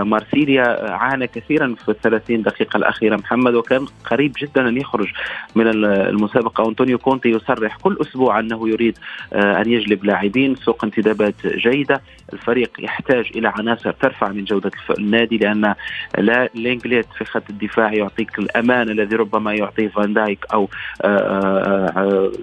مارسيليا. 0.02 0.92
عانى 0.92 1.26
كثيرا 1.26 1.74
في 1.84 1.88
الثلاثين 1.88 2.42
دقيقة 2.42 2.76
الأخيرة. 2.76 3.16
محمد 3.16 3.54
وكان 3.54 3.86
قريب 4.10 4.32
جدا 4.42 4.68
أن 4.68 4.76
يخرج 4.76 5.08
من 5.54 5.66
المسابقة. 5.84 6.68
أنطونيو 6.68 6.98
كونتي 6.98 7.28
يصرح 7.28 7.76
كل 7.76 7.98
أسبوع 8.00 8.40
أنه 8.40 8.68
يريد 8.68 8.98
آه، 9.32 9.62
أن 9.62 9.70
يجلب 9.70 10.04
لاعبين 10.04 10.54
سوق 10.54 10.84
انتدابات 10.84 11.46
جيدة. 11.46 12.00
الفريق 12.32 12.70
يحتاج 12.78 13.30
إلى 13.36 13.48
عناصر 13.48 13.92
ترفع 13.92 14.28
من 14.28 14.44
جودة 14.44 14.70
النادي 14.98 15.38
لأن 15.38 15.74
لا 16.18 16.48
لونجليه 16.54 17.06
في 17.18 17.24
خط 17.24 17.50
الدفاع 17.50 17.92
يعطيك 17.92 18.38
الأمان 18.38 18.90
الذي 18.90 19.16
ربما 19.16 19.54
يعطيه 19.54 19.88
فان 19.88 20.14
دايك 20.14 20.46
أو 20.52 20.68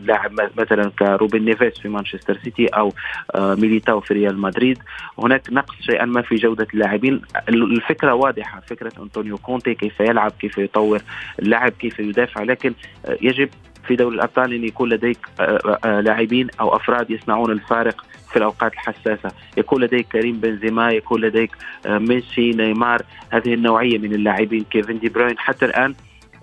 لاعب 0.05 0.31
مثلا 0.57 0.91
روبن 1.01 1.45
نيفيس 1.45 1.79
في 1.79 1.89
مانشستر 1.89 2.37
سيتي 2.43 2.67
أو 2.67 2.93
آه، 3.35 3.55
ميليتاو 3.55 3.99
في 3.99 4.13
ريال 4.13 4.37
مدريد. 4.37 4.79
هناك 5.19 5.47
نقص 5.51 5.75
شيئا 5.81 6.05
ما 6.05 6.21
في 6.21 6.35
جودة 6.35 6.67
اللاعبين. 6.73 7.21
الفكرة 7.49 8.13
واضحة 8.13 8.59
فكرة 8.59 8.91
أنطونيو 8.99 9.37
كونتي 9.37 9.73
كيف 9.73 9.99
يلعب 9.99 10.31
كيف 10.39 10.57
يطور 10.57 11.01
اللاعب 11.39 11.71
كيف 11.71 11.99
يدافع 11.99 12.43
لكن 12.43 12.73
آه، 13.05 13.17
يجب 13.21 13.49
في 13.87 13.95
دوري 13.95 14.15
الأبطال 14.15 14.53
إن 14.53 14.63
يكون 14.63 14.89
لديك 14.89 15.17
آه، 15.39 16.01
لاعبين 16.01 16.47
أو 16.59 16.75
أفراد 16.75 17.11
يصنعون 17.11 17.51
الفارق 17.51 18.05
في 18.31 18.37
الأوقات 18.37 18.73
الحساسة، 18.73 19.31
يكون 19.57 19.83
لديك 19.83 20.07
كريم 20.07 20.39
بنزيما، 20.39 20.91
يكون 20.91 21.21
لديك 21.21 21.51
ميسي، 21.87 22.51
نيمار، 22.51 23.01
هذه 23.29 23.53
النوعية 23.53 23.97
من 23.97 24.13
اللاعبين 24.13 24.63
كيفن 24.63 24.99
دي 24.99 25.09
بروين. 25.09 25.37
حتى 25.37 25.65
الآن 25.65 25.95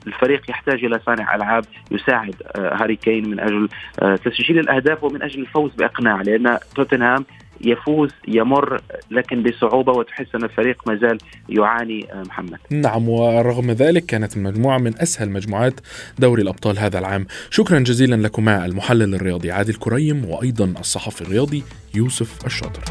الفريق 0.07 0.51
يحتاج 0.51 0.85
إلى 0.85 1.01
صانع 1.07 1.35
ألعاب 1.35 1.65
يساعد 1.91 2.35
آه، 2.57 2.75
هاري 2.75 2.97
كين 2.97 3.31
من 3.31 3.41
أجل 3.41 3.69
آه، 4.03 4.17
تسجيل 4.17 4.59
الأهداف 4.59 5.05
ومن 5.05 5.23
أجل 5.23 5.41
الفوز 5.41 5.75
بأقناع 5.75 6.23
لأن 6.23 6.59
توتنهام 6.75 7.25
يفوز 7.63 8.11
يمر 8.29 8.81
لكن 9.11 9.43
بصعوبة 9.43 9.93
وتحس 9.93 10.27
أن 10.35 10.45
الفريق 10.45 10.89
ما 10.89 10.97
زال 10.97 11.19
يعاني 11.49 12.13
آه، 12.13 12.23
محمد. 12.23 12.59
نعم 12.71 13.09
ورغم 13.09 13.71
ذلك 13.71 14.07
كانت 14.07 14.37
المجموعة 14.37 14.79
من 14.79 15.01
أسهل 15.01 15.31
مجموعات 15.31 15.75
دوري 16.19 16.43
الأبطال 16.43 16.79
هذا 16.79 16.99
العام. 16.99 17.27
شكرا 17.51 17.79
جزيلا 17.79 18.17
لكما 18.17 18.67
المحلل 18.67 19.15
الرياضي 19.15 19.51
عادل 19.51 19.75
كريم 19.75 20.25
وأيضا 20.25 20.75
الصحفي 20.81 21.23
الرياضي 21.23 21.63
يوسف 21.95 22.47
الشاطر. 22.47 22.83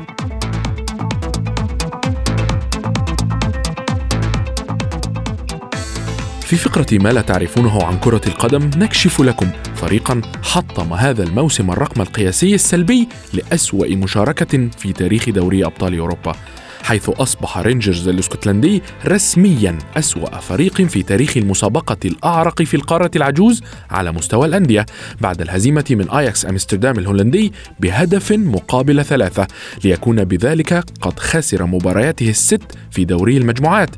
في 6.52 6.58
فقرة 6.58 6.86
ما 6.92 7.10
لا 7.10 7.22
تعرفونه 7.22 7.84
عن 7.84 8.00
كرة 8.00 8.22
القدم 8.28 8.70
نكشف 8.78 9.22
لكم 9.22 9.52
فريقا 9.76 10.22
حطم 10.44 10.94
هذا 10.94 11.24
الموسم 11.24 11.72
الرقم 11.72 12.02
القياسي 12.02 12.56
السلبي 12.56 13.08
لأسوأ 13.34 13.88
مشاركة 13.88 14.70
في 14.78 14.94
تاريخ 14.94 15.30
دوري 15.30 15.66
أبطال 15.66 16.00
أوروبا. 16.00 16.36
حيث 16.84 17.10
أصبح 17.10 17.58
رينجرز 17.58 18.08
الإسكتلندي 18.08 18.82
رسميا 19.06 19.78
أسوأ 19.98 20.39
فريق 20.39 20.82
في 20.82 21.04
تاريخ 21.04 21.38
المسابقة 21.38 21.98
الأعرق 22.06 22.62
في 22.62 22.74
القارة 22.74 23.12
العجوز 23.15 23.63
على 23.91 24.12
مستوى 24.12 24.48
الأندية 24.48 24.86
بعد 25.22 25.41
الهزيمة 25.41 25.86
من 25.89 26.10
آياكس 26.10 26.46
أمستردام 26.46 27.00
الهولندي 27.00 27.54
بهدف 27.80 28.32
مقابل 28.32 29.06
ثلاثة 29.06 29.48
ليكون 29.84 30.24
بذلك 30.24 30.74
قد 31.02 31.20
خسر 31.20 31.65
مبارياته 31.65 32.30
الست 32.30 32.63
في 32.91 33.06
دوري 33.06 33.38
المجموعات. 33.38 33.89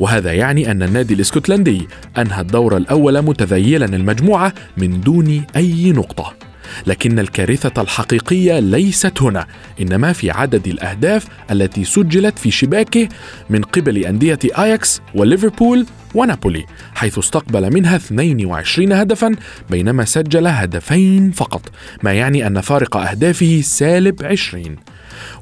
وهذا 0.00 0.32
يعني 0.32 0.70
أن 0.70 0.82
النادي 0.82 1.14
الإسكتلندي 1.14 1.88
أنهى 2.18 2.40
الدور 2.40 2.76
الأول 2.76 3.22
متذيلا 3.22 3.84
المجموعة 3.86 4.54
من 4.76 5.00
دون 5.00 5.44
أي 5.56 5.92
نقطة. 5.92 6.51
لكن 6.86 7.18
الكارثة 7.18 7.82
الحقيقية 7.82 8.58
ليست 8.58 9.22
هنا 9.22 9.46
إنما 9.80 10.12
في 10.12 10.30
عدد 10.30 10.66
الأهداف 10.66 11.26
التي 11.50 11.84
سجلت 11.84 12.38
في 12.38 12.50
شباكه 12.50 13.08
من 13.50 13.62
قبل 13.62 13.98
أندية 13.98 14.38
آياكس 14.58 15.00
وليفربول 15.14 15.86
ونابولي 16.14 16.64
حيث 16.94 17.18
استقبل 17.18 17.72
منها 17.74 17.96
22 17.96 18.92
هدفا 18.92 19.36
بينما 19.70 20.04
سجل 20.04 20.46
هدفين 20.46 21.30
فقط 21.30 21.62
ما 22.02 22.12
يعني 22.12 22.46
أن 22.46 22.60
فارق 22.60 22.96
أهدافه 22.96 23.60
سالب 23.64 24.22
20 24.24 24.76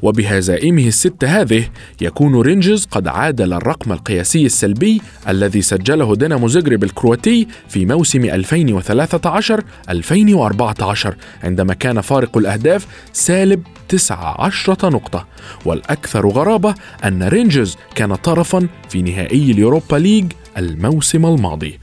وبهزائمه 0.02 0.86
الست 0.86 1.24
هذه 1.24 1.64
يكون 2.00 2.40
رينجرز 2.40 2.86
قد 2.90 3.08
عادل 3.08 3.52
الرقم 3.52 3.92
القياسي 3.92 4.46
السلبي 4.46 5.00
الذي 5.28 5.62
سجله 5.62 6.16
دينامو 6.16 6.48
زغرب 6.48 6.84
الكرواتي 6.84 7.48
في 7.68 7.86
موسم 7.86 8.42
2013-2014 8.42 11.12
عندما 11.42 11.74
كان 11.74 12.00
فارق 12.00 12.36
الأهداف 12.36 12.86
سالب 13.12 13.62
19 13.88 14.90
نقطة. 14.90 15.26
والأكثر 15.64 16.28
غرابة 16.28 16.74
أن 17.04 17.22
رينجرز 17.22 17.76
كان 17.94 18.14
طرفا 18.14 18.68
في 18.88 19.02
نهائي 19.02 19.50
اليوروبا 19.50 19.96
ليج 19.96 20.32
الموسم 20.58 21.26
الماضي. 21.26 21.78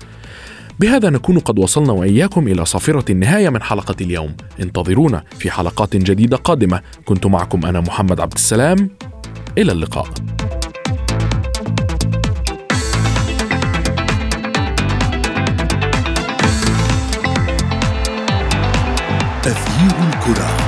بهذا 0.79 1.09
نكون 1.09 1.39
قد 1.39 1.59
وصلنا 1.59 1.91
وإياكم 1.91 2.47
إلى 2.47 2.65
صافرة 2.65 3.11
النهاية 3.11 3.49
من 3.49 3.61
حلقة 3.61 3.95
اليوم. 4.01 4.35
انتظرونا 4.59 5.23
في 5.39 5.51
حلقات 5.51 5.95
جديدة 5.95 6.37
قادمة. 6.37 6.81
كنت 7.05 7.25
معكم 7.25 7.65
أنا 7.65 7.79
محمد 7.79 8.19
عبد 8.19 8.33
السلام. 8.33 8.89
إلى 9.57 9.71
اللقاء. 9.71 10.07
أثير 19.45 19.91
الكرة. 20.13 20.66